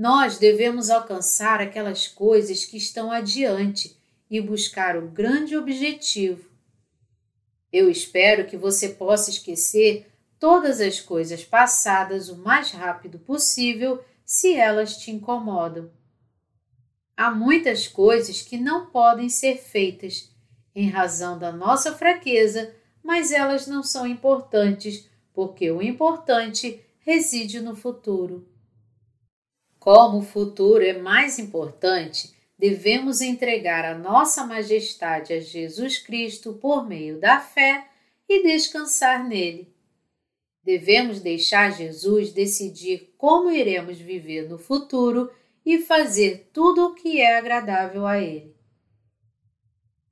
Nós 0.02 0.36
devemos 0.36 0.90
alcançar 0.90 1.60
aquelas 1.60 2.08
coisas 2.08 2.64
que 2.64 2.76
estão 2.76 3.12
adiante 3.12 3.96
e 4.28 4.40
buscar 4.40 4.96
o 4.96 5.06
grande 5.06 5.56
objetivo. 5.56 6.50
Eu 7.72 7.88
espero 7.88 8.44
que 8.48 8.56
você 8.56 8.88
possa 8.88 9.30
esquecer 9.30 10.10
todas 10.40 10.80
as 10.80 11.00
coisas 11.00 11.44
passadas 11.44 12.28
o 12.28 12.36
mais 12.36 12.72
rápido 12.72 13.16
possível 13.20 14.04
se 14.26 14.56
elas 14.56 14.96
te 14.96 15.12
incomodam. 15.12 15.88
Há 17.16 17.30
muitas 17.30 17.86
coisas 17.86 18.42
que 18.42 18.58
não 18.58 18.86
podem 18.86 19.28
ser 19.28 19.56
feitas 19.56 20.34
em 20.74 20.90
razão 20.90 21.38
da 21.38 21.52
nossa 21.52 21.94
fraqueza, 21.94 22.74
mas 23.04 23.30
elas 23.30 23.68
não 23.68 23.84
são 23.84 24.04
importantes, 24.04 25.08
porque 25.32 25.70
o 25.70 25.80
importante 25.80 26.84
reside 26.98 27.60
no 27.60 27.76
futuro. 27.76 28.50
Como 29.82 30.18
o 30.18 30.22
futuro 30.22 30.84
é 30.84 30.92
mais 30.92 31.40
importante, 31.40 32.32
devemos 32.56 33.20
entregar 33.20 33.84
a 33.84 33.98
nossa 33.98 34.46
majestade 34.46 35.32
a 35.32 35.40
Jesus 35.40 35.98
Cristo 35.98 36.52
por 36.52 36.86
meio 36.86 37.18
da 37.18 37.40
fé 37.40 37.88
e 38.28 38.44
descansar 38.44 39.26
nele. 39.26 39.74
Devemos 40.62 41.18
deixar 41.18 41.72
Jesus 41.72 42.32
decidir 42.32 43.12
como 43.18 43.50
iremos 43.50 43.98
viver 43.98 44.48
no 44.48 44.56
futuro 44.56 45.32
e 45.66 45.80
fazer 45.80 46.50
tudo 46.52 46.86
o 46.86 46.94
que 46.94 47.20
é 47.20 47.36
agradável 47.36 48.06
a 48.06 48.20
Ele. 48.20 48.54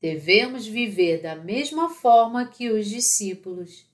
Devemos 0.01 0.67
viver 0.67 1.23
da 1.23 1.37
mesma 1.37 1.89
forma 1.89 2.45
que 2.45 2.69
os 2.71 2.89
discípulos. 2.89 3.89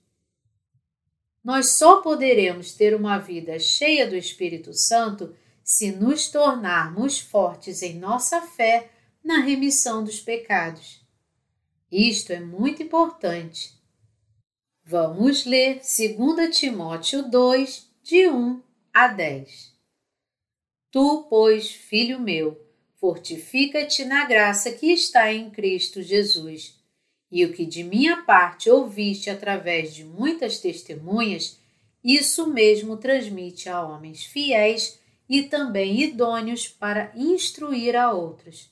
Nós 1.44 1.72
só 1.72 2.00
poderemos 2.00 2.72
ter 2.72 2.94
uma 2.94 3.18
vida 3.18 3.58
cheia 3.58 4.08
do 4.08 4.16
Espírito 4.16 4.72
Santo 4.72 5.36
se 5.66 5.90
nos 5.90 6.28
tornarmos 6.28 7.18
fortes 7.18 7.82
em 7.82 7.98
nossa 7.98 8.40
fé 8.40 8.88
na 9.22 9.40
remissão 9.40 10.04
dos 10.04 10.20
pecados. 10.20 11.04
Isto 11.90 12.32
é 12.32 12.38
muito 12.38 12.84
importante. 12.84 13.74
Vamos 14.84 15.44
ler 15.44 15.80
2 15.80 16.56
Timóteo 16.56 17.28
2, 17.28 17.90
de 18.00 18.28
1 18.28 18.62
a 18.94 19.08
10. 19.08 19.74
Tu, 20.92 21.26
pois, 21.28 21.72
filho 21.72 22.20
meu, 22.20 22.64
fortifica-te 22.94 24.04
na 24.04 24.24
graça 24.24 24.70
que 24.70 24.92
está 24.92 25.32
em 25.32 25.50
Cristo 25.50 26.00
Jesus. 26.00 26.78
E 27.28 27.44
o 27.44 27.52
que 27.52 27.66
de 27.66 27.82
minha 27.82 28.22
parte 28.22 28.70
ouviste 28.70 29.28
através 29.30 29.92
de 29.92 30.04
muitas 30.04 30.60
testemunhas, 30.60 31.58
isso 32.04 32.46
mesmo 32.46 32.96
transmite 32.96 33.68
a 33.68 33.82
homens 33.82 34.24
fiéis 34.24 35.04
e 35.28 35.42
também 35.42 36.00
idôneos 36.00 36.68
para 36.68 37.12
instruir 37.14 37.96
a 37.96 38.12
outros. 38.12 38.70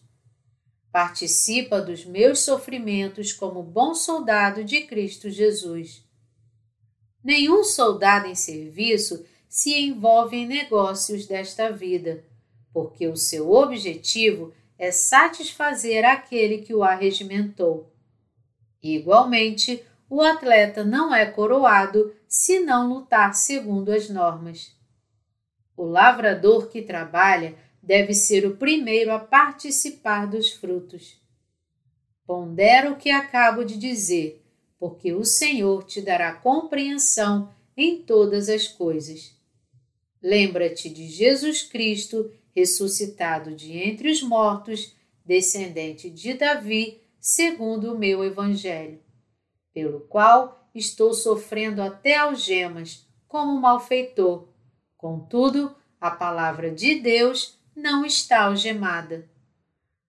Participa 0.93 1.81
dos 1.81 2.05
meus 2.05 2.41
sofrimentos 2.41 3.33
como 3.33 3.63
bom 3.63 3.95
soldado 3.95 4.63
de 4.63 4.83
Cristo 4.83 5.29
Jesus. 5.29 6.05
Nenhum 7.23 7.65
soldado 7.65 8.27
em 8.27 8.35
serviço 8.35 9.25
se 9.49 9.75
envolve 9.75 10.37
em 10.37 10.47
negócios 10.47 11.27
desta 11.27 11.73
vida, 11.73 12.25
porque 12.73 13.09
o 13.09 13.17
seu 13.17 13.51
objetivo 13.51 14.53
é 14.79 14.91
satisfazer 14.91 16.05
aquele 16.05 16.59
que 16.59 16.75
o 16.75 16.83
arregimentou. 16.83 17.93
Igualmente, 18.83 19.83
o 20.11 20.21
atleta 20.21 20.85
não 20.85 21.15
é 21.15 21.25
coroado 21.25 22.15
se 22.29 22.61
não 22.61 22.89
lutar 22.89 23.35
segundo 23.35 23.91
as 23.91 24.11
normas. 24.11 24.74
O 25.77 25.85
lavrador 25.85 26.69
que 26.69 26.83
trabalha 26.83 27.57
deve 27.83 28.15
ser 28.15 28.47
o 28.47 28.57
primeiro 28.57 29.13
a 29.13 29.19
participar 29.19 30.27
dos 30.27 30.53
frutos. 30.53 31.21
Pondera 32.27 32.91
o 32.91 32.97
que 32.97 33.11
acabo 33.11 33.65
de 33.65 33.77
dizer, 33.77 34.43
porque 34.79 35.13
o 35.13 35.25
Senhor 35.25 35.85
te 35.85 36.01
dará 36.01 36.33
compreensão 36.33 37.53
em 37.77 38.03
todas 38.03 38.49
as 38.49 38.67
coisas. 38.67 39.37
Lembra-te 40.23 40.89
de 40.89 41.07
Jesus 41.07 41.63
Cristo, 41.63 42.33
ressuscitado 42.55 43.55
de 43.55 43.77
entre 43.77 44.11
os 44.11 44.23
mortos, 44.23 44.95
descendente 45.25 46.09
de 46.09 46.35
Davi, 46.35 47.01
segundo 47.21 47.93
o 47.93 47.99
meu 47.99 48.25
Evangelho, 48.25 49.01
pelo 49.73 50.01
qual 50.01 50.69
estou 50.75 51.13
sofrendo 51.13 51.83
até 51.83 52.17
algemas, 52.17 53.07
como 53.29 53.61
malfeitor 53.61 54.54
Contudo, 55.05 55.77
a 56.01 56.11
palavra 56.11 56.71
de 56.71 56.95
Deus 56.95 57.59
não 57.77 58.07
está 58.07 58.45
algemada. 58.45 59.29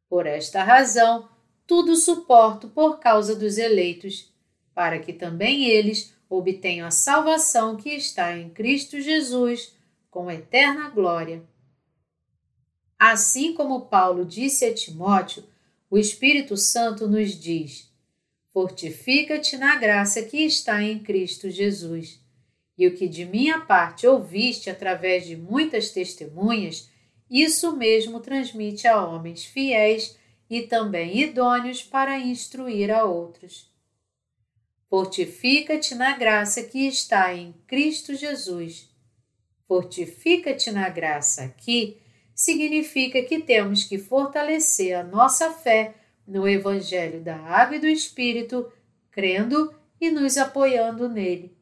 Por 0.08 0.26
esta 0.26 0.64
razão, 0.64 1.28
tudo 1.68 1.98
suporto 1.98 2.70
por 2.70 2.98
causa 2.98 3.36
dos 3.36 3.58
eleitos, 3.58 4.34
para 4.74 4.98
que 4.98 5.12
também 5.12 5.66
eles 5.66 6.16
obtenham 6.30 6.88
a 6.88 6.92
salvação 6.92 7.76
que 7.76 7.90
está 7.90 8.38
em 8.38 8.50
Cristo 8.50 9.02
Jesus 9.02 9.76
com 10.10 10.32
eterna 10.32 10.90
glória. 10.90 11.44
Assim 12.98 13.54
como 13.54 13.88
Paulo 13.88 14.24
disse 14.24 14.64
a 14.64 14.74
Timóteo, 14.74 15.44
o 15.90 15.98
Espírito 15.98 16.56
Santo 16.56 17.06
nos 17.06 17.38
diz: 17.38 17.92
Fortifica-te 18.54 19.58
na 19.58 19.76
graça 19.76 20.24
que 20.24 20.38
está 20.38 20.82
em 20.82 21.00
Cristo 21.00 21.50
Jesus. 21.50 22.24
E 22.78 22.88
o 22.88 22.96
que 22.96 23.08
de 23.08 23.26
minha 23.26 23.62
parte 23.62 24.06
ouviste 24.06 24.70
através 24.70 25.26
de 25.26 25.36
muitas 25.36 25.92
testemunhas, 25.92 26.90
isso 27.30 27.76
mesmo 27.76 28.20
transmite 28.20 28.88
a 28.88 29.04
homens 29.04 29.46
fiéis 29.46 30.18
e 30.50 30.64
também 30.64 31.20
idôneos 31.20 31.82
para 31.82 32.20
instruir 32.20 32.92
a 32.92 33.06
outros. 33.06 33.72
Fortifica-te 34.90 35.96
na 35.96 36.16
graça 36.16 36.64
que 36.64 36.88
está 36.88 37.34
em 37.34 37.54
Cristo 37.66 38.14
Jesus. 38.14 38.90
Fortifica-te 39.68 40.72
na 40.72 40.90
graça 40.90 41.44
aqui 41.44 41.98
significa 42.36 43.24
que 43.24 43.40
temos 43.40 43.86
que 43.86 43.98
fortalecer 43.98 44.94
a 44.94 45.04
nossa 45.04 45.52
fé 45.52 45.96
no 46.28 46.48
Evangelho 46.48 47.22
da 47.22 47.38
Água 47.38 47.78
e 47.78 47.80
do 47.80 47.88
Espírito, 47.88 48.72
crendo 49.10 49.74
e 50.02 50.12
nos 50.12 50.38
apoiando 50.38 51.08
nele. 51.08 51.55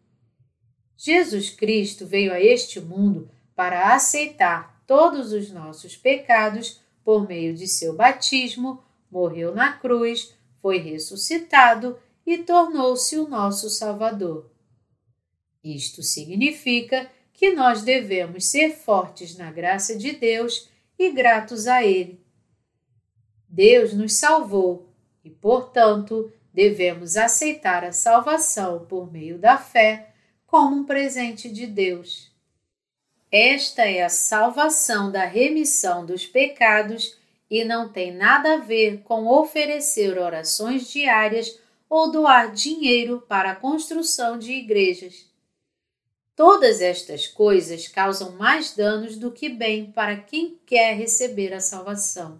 Jesus 1.06 1.50
Cristo 1.50 2.08
veio 2.08 2.32
a 2.32 2.40
este 2.40 2.80
mundo 2.80 3.30
para 3.54 3.94
aceitar 3.94 4.82
todos 4.88 5.34
os 5.34 5.52
nossos 5.52 5.98
pecados 5.98 6.80
por 7.04 7.28
meio 7.28 7.54
de 7.54 7.68
seu 7.68 7.94
batismo, 7.94 8.82
morreu 9.12 9.54
na 9.54 9.74
cruz, 9.74 10.34
foi 10.62 10.78
ressuscitado 10.78 12.00
e 12.26 12.38
tornou-se 12.38 13.18
o 13.18 13.28
nosso 13.28 13.70
Salvador. 13.70 14.50
Isto 15.62 16.02
significa 16.02 17.12
que 17.34 17.52
nós 17.52 17.82
devemos 17.82 18.46
ser 18.46 18.74
fortes 18.74 19.38
na 19.38 19.52
graça 19.52 19.98
de 19.98 20.14
Deus 20.14 20.70
e 20.98 21.12
gratos 21.12 21.68
a 21.68 21.84
Ele. 21.84 22.26
Deus 23.50 23.94
nos 23.94 24.16
salvou 24.16 24.88
e, 25.22 25.30
portanto, 25.30 26.32
devemos 26.54 27.18
aceitar 27.18 27.84
a 27.84 27.92
salvação 27.92 28.86
por 28.86 29.12
meio 29.12 29.38
da 29.38 29.58
fé 29.58 30.13
como 30.54 30.76
um 30.76 30.84
presente 30.84 31.50
de 31.50 31.66
Deus. 31.66 32.32
Esta 33.32 33.90
é 33.90 34.04
a 34.04 34.10
salvação 34.10 35.12
da 35.12 35.26
remissão 35.26 36.06
dos 36.06 36.28
pecados 36.28 37.18
e 37.50 37.66
não 37.66 37.92
tem 37.92 38.14
nada 38.14 38.54
a 38.54 38.58
ver 38.58 39.02
com 39.02 39.26
oferecer 39.26 40.16
orações 40.16 40.92
diárias 40.92 41.60
ou 41.90 42.12
doar 42.12 42.52
dinheiro 42.52 43.24
para 43.28 43.50
a 43.50 43.56
construção 43.56 44.38
de 44.38 44.52
igrejas. 44.52 45.26
Todas 46.36 46.82
estas 46.82 47.26
coisas 47.26 47.88
causam 47.88 48.34
mais 48.34 48.76
danos 48.76 49.18
do 49.18 49.32
que 49.32 49.50
bem 49.50 49.92
para 49.92 50.18
quem 50.18 50.60
quer 50.68 50.96
receber 50.96 51.52
a 51.52 51.60
salvação. 51.60 52.40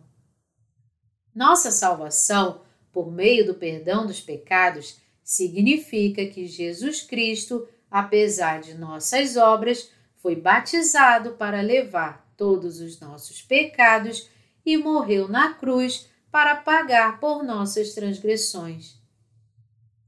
Nossa 1.34 1.72
salvação, 1.72 2.62
por 2.92 3.12
meio 3.12 3.44
do 3.44 3.56
perdão 3.56 4.06
dos 4.06 4.22
pecados, 4.22 5.02
significa 5.24 6.28
que 6.28 6.46
Jesus 6.46 7.02
Cristo, 7.02 7.68
apesar 7.94 8.60
de 8.60 8.74
nossas 8.74 9.38
obras, 9.38 9.92
foi 10.16 10.36
batizado 10.36 11.34
para 11.34 11.62
levar 11.62 12.28
todos 12.36 12.82
os 12.82 13.00
nossos 13.00 13.40
pecados 13.44 14.28
e 14.66 14.76
morreu 14.76 15.28
na 15.28 15.54
cruz 15.54 16.10
para 16.32 16.56
pagar 16.56 17.20
por 17.20 17.44
nossas 17.44 17.94
transgressões. 17.94 19.00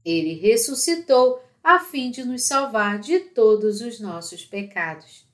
Ele 0.04 0.34
ressuscitou 0.34 1.40
a 1.62 1.78
fim 1.78 2.10
de 2.10 2.24
nos 2.24 2.42
salvar 2.42 2.98
de 2.98 3.20
todos 3.20 3.80
os 3.80 4.00
nossos 4.00 4.44
pecados. 4.44 5.24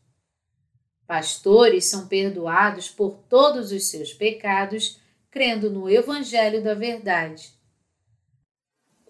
Pastores 1.06 1.86
são 1.86 2.06
perdoados 2.06 2.90
por 2.90 3.16
todos 3.30 3.72
os 3.72 3.88
seus 3.88 4.12
pecados, 4.12 5.00
crendo 5.30 5.70
no 5.70 5.88
Evangelho 5.88 6.62
da 6.62 6.74
Verdade. 6.74 7.50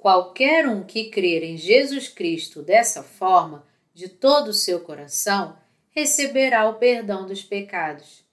Qualquer 0.02 0.66
um 0.66 0.82
que 0.82 1.10
crer 1.10 1.44
em 1.44 1.56
Jesus 1.56 2.08
Cristo 2.08 2.60
dessa 2.60 3.04
forma, 3.04 3.64
de 3.94 4.08
todo 4.08 4.48
o 4.48 4.52
seu 4.52 4.80
coração, 4.80 5.56
receberá 5.90 6.68
o 6.68 6.74
perdão 6.74 7.24
dos 7.24 7.44
pecados. 7.44 8.24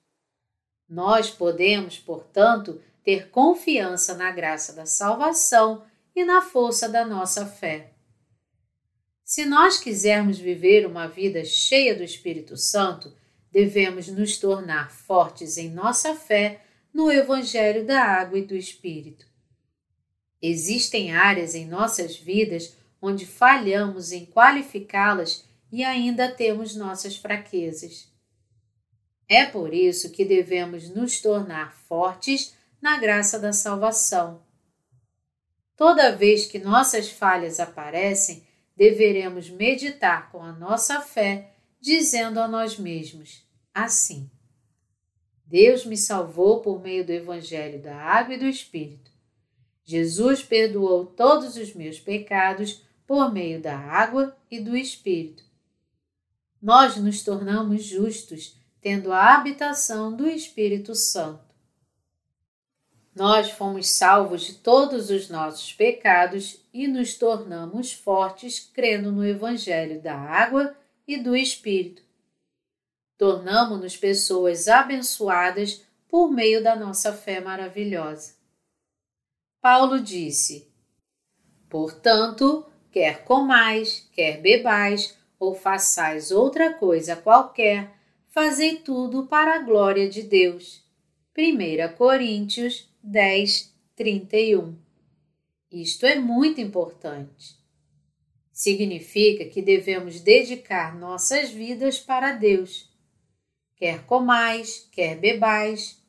Nós 0.89 1.29
podemos, 1.29 1.99
portanto, 1.99 2.81
ter 3.03 3.29
confiança 3.29 4.15
na 4.15 4.31
graça 4.31 4.73
da 4.73 4.87
salvação 4.87 5.83
e 6.15 6.25
na 6.25 6.41
força 6.41 6.89
da 6.89 7.05
nossa 7.05 7.45
fé. 7.45 7.91
Se 9.23 9.45
nós 9.45 9.77
quisermos 9.77 10.39
viver 10.39 10.87
uma 10.87 11.07
vida 11.07 11.45
cheia 11.45 11.93
do 11.93 12.01
Espírito 12.01 12.57
Santo, 12.57 13.15
devemos 13.51 14.07
nos 14.07 14.39
tornar 14.39 14.89
fortes 14.89 15.55
em 15.55 15.69
nossa 15.69 16.15
fé 16.15 16.65
no 16.91 17.11
Evangelho 17.11 17.85
da 17.85 18.01
Água 18.01 18.39
e 18.39 18.43
do 18.43 18.55
Espírito. 18.55 19.28
Existem 20.41 21.11
áreas 21.11 21.55
em 21.55 21.65
nossas 21.65 22.17
vidas 22.17 22.75
onde 23.01 23.25
falhamos 23.25 24.11
em 24.11 24.25
qualificá-las 24.25 25.45
e 25.71 25.83
ainda 25.83 26.29
temos 26.29 26.75
nossas 26.75 27.15
fraquezas. 27.15 28.09
É 29.27 29.45
por 29.45 29.73
isso 29.73 30.11
que 30.11 30.25
devemos 30.25 30.89
nos 30.89 31.21
tornar 31.21 31.73
fortes 31.87 32.55
na 32.81 32.97
graça 32.97 33.37
da 33.37 33.53
salvação. 33.53 34.41
Toda 35.75 36.15
vez 36.15 36.45
que 36.45 36.59
nossas 36.59 37.09
falhas 37.09 37.59
aparecem, 37.59 38.43
deveremos 38.75 39.49
meditar 39.49 40.31
com 40.31 40.41
a 40.41 40.51
nossa 40.51 40.99
fé, 41.01 41.53
dizendo 41.79 42.39
a 42.39 42.47
nós 42.47 42.77
mesmos: 42.77 43.45
assim. 43.73 44.29
Deus 45.45 45.85
me 45.85 45.97
salvou 45.97 46.61
por 46.61 46.81
meio 46.81 47.05
do 47.05 47.11
Evangelho 47.11 47.81
da 47.81 47.95
Água 47.95 48.35
e 48.35 48.37
do 48.37 48.45
Espírito. 48.45 49.08
Jesus 49.89 50.43
perdoou 50.43 51.03
todos 51.03 51.57
os 51.57 51.73
meus 51.73 51.99
pecados 51.99 52.83
por 53.07 53.33
meio 53.33 53.59
da 53.59 53.75
água 53.75 54.37
e 54.51 54.59
do 54.59 54.77
Espírito. 54.77 55.43
Nós 56.61 56.95
nos 56.97 57.23
tornamos 57.23 57.85
justos 57.85 58.55
tendo 58.79 59.11
a 59.11 59.33
habitação 59.33 60.15
do 60.15 60.29
Espírito 60.29 60.93
Santo. 60.93 61.55
Nós 63.15 63.49
fomos 63.49 63.89
salvos 63.89 64.43
de 64.43 64.53
todos 64.53 65.09
os 65.09 65.27
nossos 65.27 65.73
pecados 65.73 66.63
e 66.71 66.87
nos 66.87 67.15
tornamos 67.15 67.91
fortes 67.91 68.59
crendo 68.59 69.11
no 69.11 69.25
Evangelho 69.25 69.99
da 69.99 70.15
água 70.15 70.75
e 71.07 71.17
do 71.17 71.35
Espírito. 71.35 72.03
Tornamos-nos 73.17 73.97
pessoas 73.97 74.67
abençoadas 74.67 75.83
por 76.07 76.29
meio 76.29 76.61
da 76.63 76.75
nossa 76.75 77.11
fé 77.11 77.39
maravilhosa. 77.39 78.37
Paulo 79.61 79.99
disse: 79.99 80.71
Portanto, 81.69 82.65
quer 82.91 83.25
comais, 83.25 84.07
quer 84.13 84.41
bebais, 84.41 85.17
ou 85.39 85.53
façais 85.53 86.31
outra 86.31 86.73
coisa 86.73 87.15
qualquer, 87.15 87.93
fazei 88.27 88.77
tudo 88.77 89.27
para 89.27 89.55
a 89.55 89.59
glória 89.59 90.09
de 90.09 90.21
Deus. 90.23 90.83
1 91.37 91.95
Coríntios 91.97 92.89
10, 93.03 93.73
31. 93.95 94.77
Isto 95.71 96.05
é 96.05 96.15
muito 96.15 96.59
importante. 96.59 97.57
Significa 98.51 99.45
que 99.45 99.61
devemos 99.61 100.19
dedicar 100.19 100.97
nossas 100.97 101.49
vidas 101.49 101.99
para 101.99 102.31
Deus. 102.31 102.89
Quer 103.75 104.05
comais, 104.05 104.89
quer 104.91 105.15
bebais. 105.17 106.01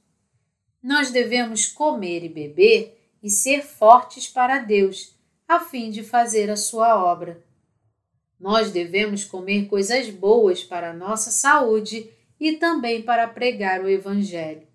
Nós 0.82 1.10
devemos 1.10 1.66
comer 1.66 2.24
e 2.24 2.28
beber 2.28 2.99
e 3.22 3.28
ser 3.28 3.62
fortes 3.62 4.28
para 4.28 4.58
Deus, 4.58 5.14
a 5.46 5.60
fim 5.60 5.90
de 5.90 6.02
fazer 6.02 6.50
a 6.50 6.56
sua 6.56 7.02
obra. 7.02 7.44
Nós 8.38 8.70
devemos 8.70 9.24
comer 9.24 9.66
coisas 9.66 10.08
boas 10.08 10.64
para 10.64 10.90
a 10.90 10.94
nossa 10.94 11.30
saúde 11.30 12.10
e 12.38 12.54
também 12.54 13.02
para 13.02 13.28
pregar 13.28 13.84
o 13.84 13.88
Evangelho. 13.88 14.66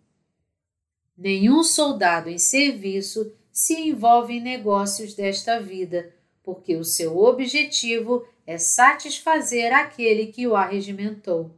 Nenhum 1.18 1.64
soldado 1.64 2.30
em 2.30 2.38
serviço 2.38 3.34
se 3.52 3.74
envolve 3.74 4.34
em 4.34 4.41
negócios 4.41 5.16
desta 5.16 5.60
vida, 5.60 6.14
porque 6.43 6.76
o 6.76 6.84
seu 6.84 7.18
objetivo 7.18 8.28
é 8.46 8.58
satisfazer 8.58 9.74
aquele 9.74 10.28
que 10.28 10.46
o 10.46 10.56
arregimentou. 10.56 11.52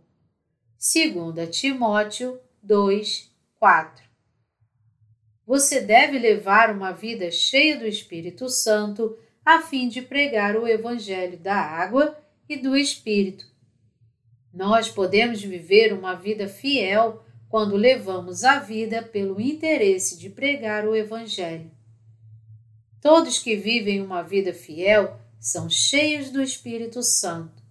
2 0.79 1.49
Timóteo 1.57 2.39
2, 2.61 3.31
4 3.59 4.06
Você 5.47 5.79
deve 5.79 6.19
levar 6.19 6.75
uma 6.75 6.91
vida 6.91 7.31
cheia 7.31 7.79
do 7.79 7.87
Espírito 7.87 8.49
Santo 8.49 9.17
a 9.45 9.61
fim 9.61 9.87
de 9.87 10.01
pregar 10.01 10.57
o 10.57 10.67
Evangelho 10.67 11.39
da 11.39 11.55
água 11.55 12.19
e 12.49 12.57
do 12.57 12.75
Espírito. 12.75 13.47
Nós 14.53 14.89
podemos 14.89 15.41
viver 15.41 15.93
uma 15.93 16.15
vida 16.15 16.49
fiel 16.49 17.23
quando 17.47 17.77
levamos 17.77 18.43
a 18.43 18.59
vida 18.59 19.01
pelo 19.01 19.39
interesse 19.39 20.19
de 20.19 20.29
pregar 20.29 20.85
o 20.85 20.93
Evangelho. 20.93 21.71
Todos 23.01 23.39
que 23.39 23.55
vivem 23.55 24.01
uma 24.01 24.21
vida 24.21 24.53
fiel 24.53 25.17
são 25.39 25.69
cheios 25.69 26.29
do 26.29 26.41
Espírito 26.41 27.01
Santo. 27.01 27.63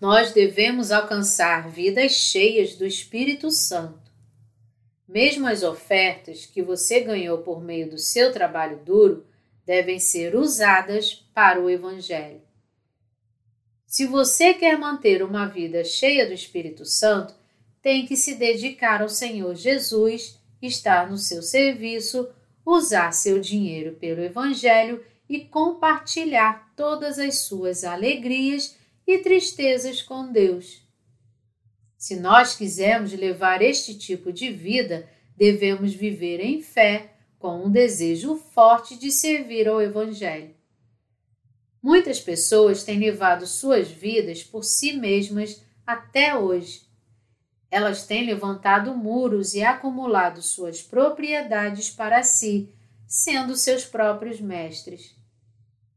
Nós 0.00 0.32
devemos 0.32 0.90
alcançar 0.90 1.68
vidas 1.68 2.12
cheias 2.12 2.76
do 2.76 2.86
Espírito 2.86 3.50
Santo. 3.50 4.07
Mesmo 5.08 5.46
as 5.46 5.62
ofertas 5.62 6.44
que 6.44 6.60
você 6.60 7.00
ganhou 7.00 7.38
por 7.38 7.64
meio 7.64 7.88
do 7.88 7.96
seu 7.96 8.30
trabalho 8.30 8.78
duro 8.84 9.26
devem 9.64 9.98
ser 9.98 10.36
usadas 10.36 11.26
para 11.32 11.58
o 11.58 11.70
Evangelho. 11.70 12.42
Se 13.86 14.04
você 14.04 14.52
quer 14.52 14.78
manter 14.78 15.22
uma 15.22 15.46
vida 15.46 15.82
cheia 15.82 16.26
do 16.26 16.34
Espírito 16.34 16.84
Santo, 16.84 17.34
tem 17.80 18.04
que 18.04 18.16
se 18.16 18.34
dedicar 18.34 19.00
ao 19.00 19.08
Senhor 19.08 19.54
Jesus, 19.54 20.38
estar 20.60 21.08
no 21.10 21.16
seu 21.16 21.40
serviço, 21.40 22.28
usar 22.64 23.12
seu 23.12 23.40
dinheiro 23.40 23.94
pelo 23.94 24.20
Evangelho 24.20 25.02
e 25.26 25.40
compartilhar 25.40 26.70
todas 26.76 27.18
as 27.18 27.40
suas 27.40 27.82
alegrias 27.82 28.76
e 29.06 29.18
tristezas 29.18 30.02
com 30.02 30.30
Deus. 30.30 30.86
Se 31.98 32.16
nós 32.16 32.54
quisermos 32.54 33.12
levar 33.12 33.60
este 33.60 33.94
tipo 33.98 34.32
de 34.32 34.50
vida, 34.50 35.06
devemos 35.36 35.92
viver 35.92 36.40
em 36.40 36.62
fé, 36.62 37.12
com 37.38 37.66
um 37.66 37.70
desejo 37.70 38.36
forte 38.36 38.98
de 38.98 39.12
servir 39.12 39.68
ao 39.68 39.82
Evangelho. 39.82 40.54
Muitas 41.82 42.18
pessoas 42.18 42.82
têm 42.82 42.98
levado 42.98 43.46
suas 43.46 43.90
vidas 43.90 44.42
por 44.42 44.64
si 44.64 44.94
mesmas 44.94 45.62
até 45.86 46.34
hoje 46.34 46.88
elas 47.70 48.06
têm 48.06 48.24
levantado 48.24 48.94
muros 48.94 49.54
e 49.54 49.62
acumulado 49.62 50.40
suas 50.40 50.82
propriedades 50.82 51.90
para 51.90 52.22
si, 52.22 52.72
sendo 53.06 53.56
seus 53.56 53.84
próprios 53.84 54.40
mestres. 54.40 55.14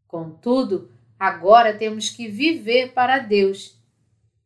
Contudo, 0.07 0.91
agora 1.17 1.77
temos 1.77 2.09
que 2.09 2.27
viver 2.27 2.93
para 2.93 3.19
Deus. 3.19 3.79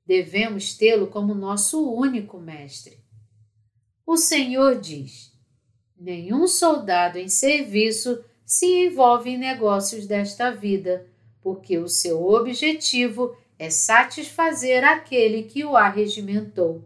Devemos 0.06 0.76
tê-lo 0.76 1.08
como 1.08 1.34
nosso 1.34 1.90
único 1.92 2.40
mestre. 2.40 3.00
O 4.06 4.18
Senhor 4.18 4.80
diz: 4.80 5.34
Nenhum 5.98 6.48
soldado 6.48 7.18
em 7.18 7.28
serviço 7.28 8.24
se 8.46 8.86
envolve 8.86 9.32
em 9.32 9.38
negócios 9.38 10.06
desta 10.06 10.52
vida, 10.52 11.08
porque 11.42 11.78
o 11.78 11.88
seu 11.88 12.24
objetivo 12.28 13.36
é 13.58 13.70
satisfazer 13.70 14.84
aquele 14.84 15.44
que 15.44 15.64
o 15.64 15.76
arregimentou. 15.76 16.84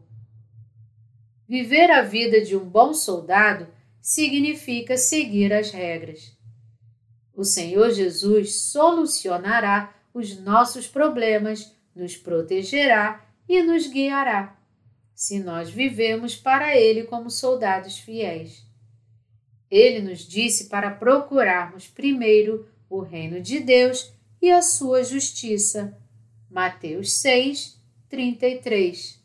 Viver 1.47 1.89
a 1.89 2.03
vida 2.03 2.41
de 2.41 2.55
um 2.55 2.63
bom 2.63 2.93
soldado 2.93 3.67
significa 4.01 4.95
seguir 4.95 5.51
as 5.51 5.72
regras. 5.72 6.38
O 7.36 7.43
Senhor 7.43 7.89
Jesus 7.91 8.63
solucionará 8.63 9.95
os 10.13 10.39
nossos 10.39 10.88
problemas, 10.88 11.76
nos 11.95 12.15
protegerá 12.15 13.25
e 13.47 13.63
nos 13.63 13.87
guiará, 13.87 14.57
se 15.13 15.39
nós 15.39 15.69
vivemos 15.69 16.35
para 16.35 16.77
Ele 16.77 17.03
como 17.03 17.29
soldados 17.29 17.97
fiéis. 17.97 18.65
Ele 19.69 20.01
nos 20.01 20.19
disse 20.19 20.69
para 20.69 20.91
procurarmos 20.91 21.87
primeiro 21.87 22.67
o 22.89 23.01
reino 23.01 23.41
de 23.41 23.59
Deus 23.59 24.13
e 24.41 24.49
a 24.49 24.61
sua 24.61 25.03
justiça. 25.03 25.97
Mateus 26.49 27.13
6, 27.19 27.79
33. 28.07 29.21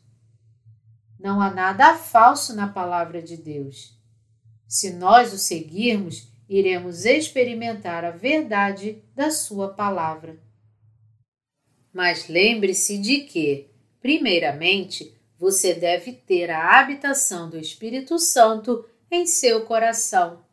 Não 1.19 1.41
há 1.41 1.49
nada 1.49 1.95
falso 1.95 2.55
na 2.55 2.67
palavra 2.67 3.21
de 3.21 3.37
Deus. 3.37 3.97
Se 4.67 4.93
nós 4.93 5.33
o 5.33 5.37
seguirmos, 5.37 6.27
iremos 6.47 7.05
experimentar 7.05 8.05
a 8.05 8.11
verdade 8.11 9.01
da 9.15 9.31
sua 9.31 9.69
palavra. 9.69 10.44
Mas 11.95 12.27
lembre-se 12.27 12.97
de 12.97 13.21
que, 13.21 13.69
primeiramente, 14.01 15.15
você 15.39 15.73
deve 15.73 16.11
ter 16.11 16.51
a 16.51 16.77
habitação 16.77 17.49
do 17.49 17.57
Espírito 17.57 18.19
Santo 18.19 18.83
em 19.09 19.25
seu 19.25 19.61
coração. 19.61 20.43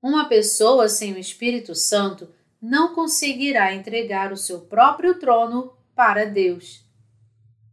Uma 0.00 0.28
pessoa 0.28 0.88
sem 0.88 1.12
o 1.12 1.18
Espírito 1.18 1.74
Santo 1.74 2.32
não 2.62 2.94
conseguirá 2.94 3.74
entregar 3.74 4.32
o 4.32 4.36
seu 4.36 4.60
próprio 4.60 5.18
trono 5.18 5.72
para 5.92 6.24
Deus. 6.24 6.84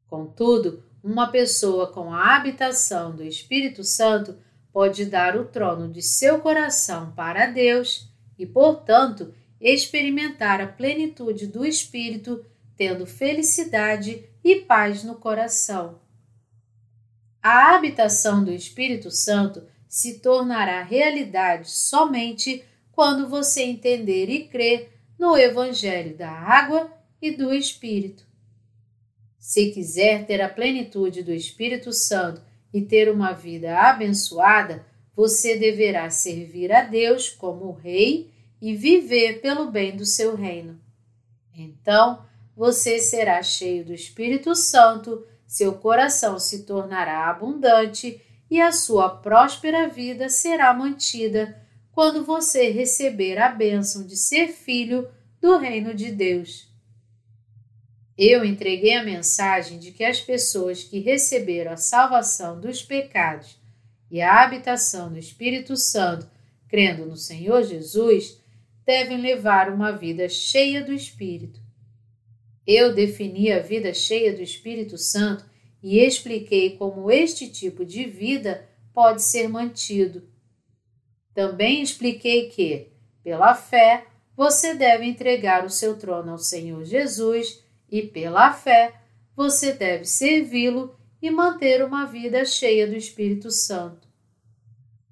Contudo, 0.07 0.83
uma 1.03 1.27
pessoa 1.27 1.93
com 1.93 2.11
a 2.11 2.35
habitação 2.35 3.15
do 3.15 3.23
Espírito 3.23 3.83
Santo 3.83 4.39
pode 4.73 5.05
dar 5.05 5.37
o 5.37 5.45
trono 5.45 5.87
de 5.87 6.01
seu 6.01 6.39
coração 6.39 7.11
para 7.11 7.45
Deus 7.45 8.09
e, 8.39 8.45
portanto, 8.47 9.31
experimentar 9.61 10.59
a 10.59 10.67
plenitude 10.67 11.45
do 11.45 11.63
Espírito, 11.63 12.43
tendo 12.75 13.05
felicidade 13.05 14.27
e 14.43 14.57
paz 14.57 15.03
no 15.03 15.15
coração. 15.15 15.99
A 17.41 17.75
habitação 17.75 18.43
do 18.43 18.51
Espírito 18.51 19.11
Santo 19.11 19.63
se 19.87 20.19
tornará 20.19 20.83
realidade 20.83 21.69
somente 21.69 22.63
quando 22.91 23.29
você 23.29 23.63
entender 23.63 24.29
e 24.29 24.47
crer 24.47 24.91
no 25.17 25.37
Evangelho 25.37 26.17
da 26.17 26.29
água 26.29 26.91
e 27.21 27.31
do 27.31 27.53
Espírito. 27.53 28.25
Se 29.37 29.71
quiser 29.71 30.25
ter 30.25 30.41
a 30.41 30.49
plenitude 30.49 31.21
do 31.21 31.31
Espírito 31.31 31.93
Santo 31.93 32.41
e 32.73 32.81
ter 32.81 33.11
uma 33.11 33.31
vida 33.31 33.79
abençoada, 33.79 34.85
você 35.15 35.55
deverá 35.55 36.09
servir 36.09 36.71
a 36.71 36.81
Deus 36.81 37.29
como 37.29 37.71
Rei 37.71 38.33
e 38.61 38.75
viver 38.75 39.39
pelo 39.41 39.71
bem 39.71 39.95
do 39.95 40.05
seu 40.05 40.35
reino. 40.35 40.79
Então, 41.55 42.25
você 42.55 42.99
será 42.99 43.43
cheio 43.43 43.83
do 43.83 43.93
Espírito 43.93 44.55
Santo, 44.55 45.25
seu 45.45 45.73
coração 45.73 46.39
se 46.39 46.65
tornará 46.65 47.29
abundante 47.29 48.21
e 48.49 48.61
a 48.61 48.71
sua 48.71 49.09
próspera 49.09 49.87
vida 49.87 50.29
será 50.29 50.73
mantida 50.73 51.61
quando 51.91 52.23
você 52.23 52.69
receber 52.71 53.37
a 53.37 53.49
bênção 53.49 54.05
de 54.05 54.15
ser 54.15 54.49
filho 54.49 55.07
do 55.41 55.57
reino 55.57 55.93
de 55.93 56.11
Deus. 56.11 56.69
Eu 58.17 58.45
entreguei 58.45 58.95
a 58.95 59.03
mensagem 59.03 59.77
de 59.77 59.91
que 59.91 60.03
as 60.03 60.21
pessoas 60.21 60.83
que 60.83 60.99
receberam 60.99 61.73
a 61.73 61.77
salvação 61.77 62.59
dos 62.59 62.81
pecados 62.81 63.59
e 64.09 64.21
a 64.21 64.43
habitação 64.43 65.11
do 65.11 65.19
Espírito 65.19 65.75
Santo, 65.75 66.29
crendo 66.69 67.05
no 67.05 67.17
Senhor 67.17 67.63
Jesus, 67.63 68.39
devem 68.85 69.19
levar 69.19 69.69
uma 69.69 69.91
vida 69.91 70.29
cheia 70.29 70.83
do 70.83 70.93
Espírito. 70.93 71.64
Eu 72.65 72.93
defini 72.93 73.51
a 73.51 73.59
vida 73.59 73.93
cheia 73.93 74.33
do 74.33 74.41
Espírito 74.41 74.97
Santo 74.97 75.45
e 75.83 75.99
expliquei 75.99 76.75
como 76.77 77.11
este 77.11 77.47
tipo 77.47 77.85
de 77.85 78.05
vida 78.05 78.67
pode 78.91 79.21
ser 79.21 79.47
mantido. 79.47 80.27
Também 81.33 81.83
expliquei 81.83 82.49
que, 82.49 82.91
pela 83.23 83.53
fé, 83.53 84.07
você 84.35 84.73
deve 84.73 85.05
entregar 85.05 85.63
o 85.63 85.69
seu 85.69 85.95
trono 85.95 86.31
ao 86.31 86.37
Senhor 86.39 86.83
Jesus 86.85 87.63
e, 87.89 88.01
pela 88.01 88.51
fé, 88.51 88.95
você 89.35 89.71
deve 89.73 90.05
servi-lo 90.05 90.97
e 91.21 91.29
manter 91.29 91.83
uma 91.83 92.05
vida 92.05 92.43
cheia 92.45 92.87
do 92.87 92.95
Espírito 92.95 93.51
Santo. 93.51 94.07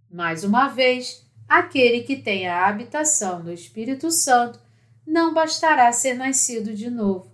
Mais 0.09 0.43
uma 0.43 0.69
vez, 0.69 1.23
aquele 1.47 2.01
que 2.01 2.15
tem 2.15 2.47
a 2.47 2.67
habitação 2.67 3.43
do 3.43 3.51
Espírito 3.51 4.09
Santo 4.09 4.59
não 5.05 5.33
bastará 5.33 5.91
ser 5.91 6.15
nascido 6.15 6.73
de 6.73 6.89
novo 6.89 7.32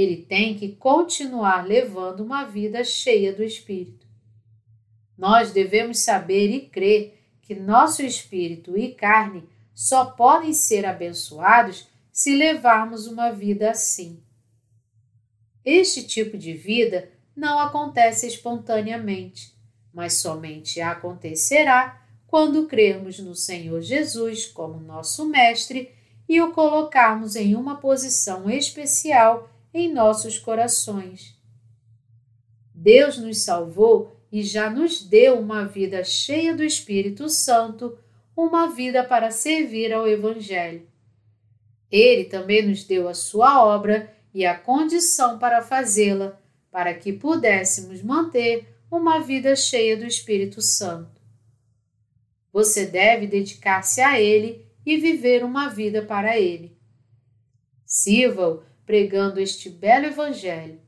ele 0.00 0.18
tem 0.18 0.56
que 0.56 0.68
continuar 0.72 1.66
levando 1.66 2.20
uma 2.20 2.44
vida 2.44 2.82
cheia 2.84 3.32
do 3.32 3.42
Espírito. 3.42 4.06
Nós 5.16 5.52
devemos 5.52 5.98
saber 5.98 6.50
e 6.50 6.60
crer 6.60 7.22
que 7.42 7.54
nosso 7.54 8.02
espírito 8.02 8.78
e 8.78 8.94
carne 8.94 9.44
só 9.74 10.04
podem 10.04 10.52
ser 10.52 10.86
abençoados 10.86 11.88
se 12.12 12.34
levarmos 12.34 13.06
uma 13.06 13.30
vida 13.30 13.70
assim. 13.70 14.22
Este 15.64 16.06
tipo 16.06 16.38
de 16.38 16.54
vida 16.54 17.10
não 17.36 17.58
acontece 17.58 18.26
espontaneamente, 18.26 19.54
mas 19.92 20.14
somente 20.14 20.80
acontecerá 20.80 22.02
quando 22.26 22.66
crermos 22.66 23.18
no 23.18 23.34
Senhor 23.34 23.80
Jesus 23.82 24.46
como 24.46 24.80
nosso 24.80 25.26
Mestre 25.26 25.92
e 26.28 26.40
o 26.40 26.52
colocarmos 26.52 27.34
em 27.34 27.56
uma 27.56 27.76
posição 27.76 28.48
especial 28.48 29.50
em 29.72 29.92
nossos 29.92 30.38
corações. 30.38 31.38
Deus 32.74 33.18
nos 33.18 33.42
salvou 33.44 34.16
e 34.32 34.42
já 34.42 34.70
nos 34.70 35.02
deu 35.02 35.38
uma 35.38 35.64
vida 35.64 36.02
cheia 36.04 36.54
do 36.54 36.62
Espírito 36.64 37.28
Santo, 37.28 37.98
uma 38.36 38.68
vida 38.68 39.04
para 39.04 39.30
servir 39.30 39.92
ao 39.92 40.08
Evangelho. 40.08 40.88
Ele 41.90 42.24
também 42.24 42.66
nos 42.66 42.84
deu 42.84 43.08
a 43.08 43.14
sua 43.14 43.64
obra 43.64 44.14
e 44.32 44.46
a 44.46 44.56
condição 44.56 45.38
para 45.38 45.60
fazê-la, 45.60 46.40
para 46.70 46.94
que 46.94 47.12
pudéssemos 47.12 48.00
manter 48.00 48.68
uma 48.90 49.18
vida 49.18 49.54
cheia 49.56 49.96
do 49.96 50.04
Espírito 50.04 50.62
Santo. 50.62 51.20
Você 52.52 52.86
deve 52.86 53.26
dedicar-se 53.26 54.00
a 54.00 54.20
Ele 54.20 54.64
e 54.86 54.96
viver 54.96 55.44
uma 55.44 55.68
vida 55.68 56.02
para 56.02 56.38
Ele. 56.38 56.76
Sirva-o 57.84 58.62
pregando 58.90 59.38
este 59.38 59.70
belo 59.70 60.06
Evangelho. 60.06 60.80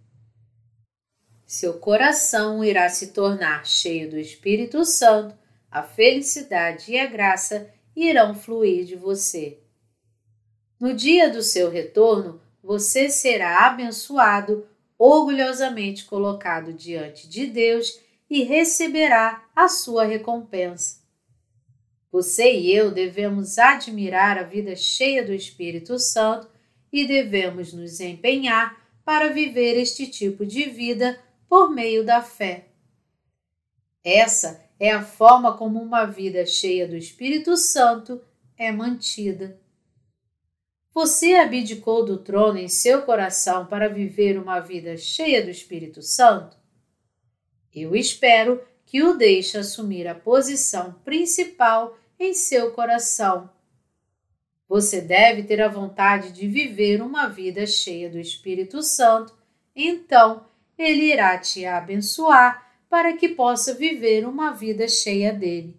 Seu 1.47 1.75
coração 1.75 2.65
irá 2.65 2.89
se 2.89 3.13
tornar 3.13 3.65
cheio 3.65 4.11
do 4.11 4.19
Espírito 4.19 4.85
Santo, 4.85 5.39
a 5.71 5.85
felicidade 5.85 6.91
e 6.91 6.99
a 6.99 7.07
graça 7.07 7.73
irão 7.95 8.35
fluir 8.35 8.87
de 8.87 8.97
você. 8.97 9.61
No 10.81 10.93
dia 10.93 11.31
do 11.31 11.45
seu 11.45 11.71
retorno, 11.71 12.43
você 12.61 13.09
será 13.09 13.67
abençoado, 13.67 14.67
orgulhosamente 14.99 16.05
colocado 16.05 16.73
diante 16.73 17.29
de 17.29 17.47
Deus 17.47 18.01
e 18.29 18.43
receberá 18.43 19.45
a 19.55 19.69
sua 19.69 20.03
recompensa. 20.03 21.01
Você 22.11 22.53
e 22.53 22.75
eu 22.75 22.91
devemos 22.91 23.59
admirar 23.59 24.39
a 24.39 24.43
vida 24.43 24.75
cheia 24.75 25.25
do 25.25 25.33
Espírito 25.33 26.01
Santo 26.01 26.51
e 26.93 27.07
devemos 27.07 27.73
nos 27.73 28.01
empenhar 28.01 28.81
para 29.05 29.31
viver 29.31 29.79
este 29.81 30.07
tipo 30.07 30.45
de 30.45 30.65
vida 30.65 31.19
por 31.49 31.71
meio 31.71 32.05
da 32.05 32.23
fé. 32.23 32.69
Essa 34.05 34.63
é 34.79 34.91
a 34.91 35.03
forma 35.03 35.57
como 35.57 35.81
uma 35.81 36.05
vida 36.05 36.45
cheia 36.45 36.87
do 36.87 36.97
Espírito 36.97 37.57
Santo 37.57 38.21
é 38.57 38.71
mantida. 38.71 39.61
Você 40.95 41.37
abdicou 41.37 42.05
do 42.05 42.19
trono 42.19 42.59
em 42.59 42.69
seu 42.69 43.03
coração 43.03 43.65
para 43.67 43.89
viver 43.89 44.39
uma 44.39 44.61
vida 44.61 44.97
cheia 44.97 45.43
do 45.43 45.51
Espírito 45.51 46.03
Santo? 46.03 46.57
Eu 47.75 47.97
espero 47.97 48.61
que 48.85 49.03
o 49.03 49.15
deixe 49.15 49.57
assumir 49.57 50.07
a 50.07 50.15
posição 50.15 50.93
principal 51.05 51.97
em 52.19 52.35
seu 52.35 52.73
coração 52.73 53.51
você 54.73 55.03
deve 55.03 55.43
ter 55.43 55.61
a 55.61 55.69
vontade 55.69 56.33
de 56.33 56.49
viver 56.49 57.03
uma 57.03 57.29
vida 57.29 57.67
cheia 57.67 58.09
do 58.09 58.19
Espírito 58.19 58.83
Santo, 58.83 59.35
então 59.77 60.47
ele 60.79 61.13
irá 61.13 61.37
te 61.37 61.67
abençoar 61.67 62.73
para 62.89 63.13
que 63.13 63.29
possa 63.29 63.75
viver 63.75 64.27
uma 64.27 64.53
vida 64.53 64.89
cheia 64.89 65.31
dele. 65.31 65.79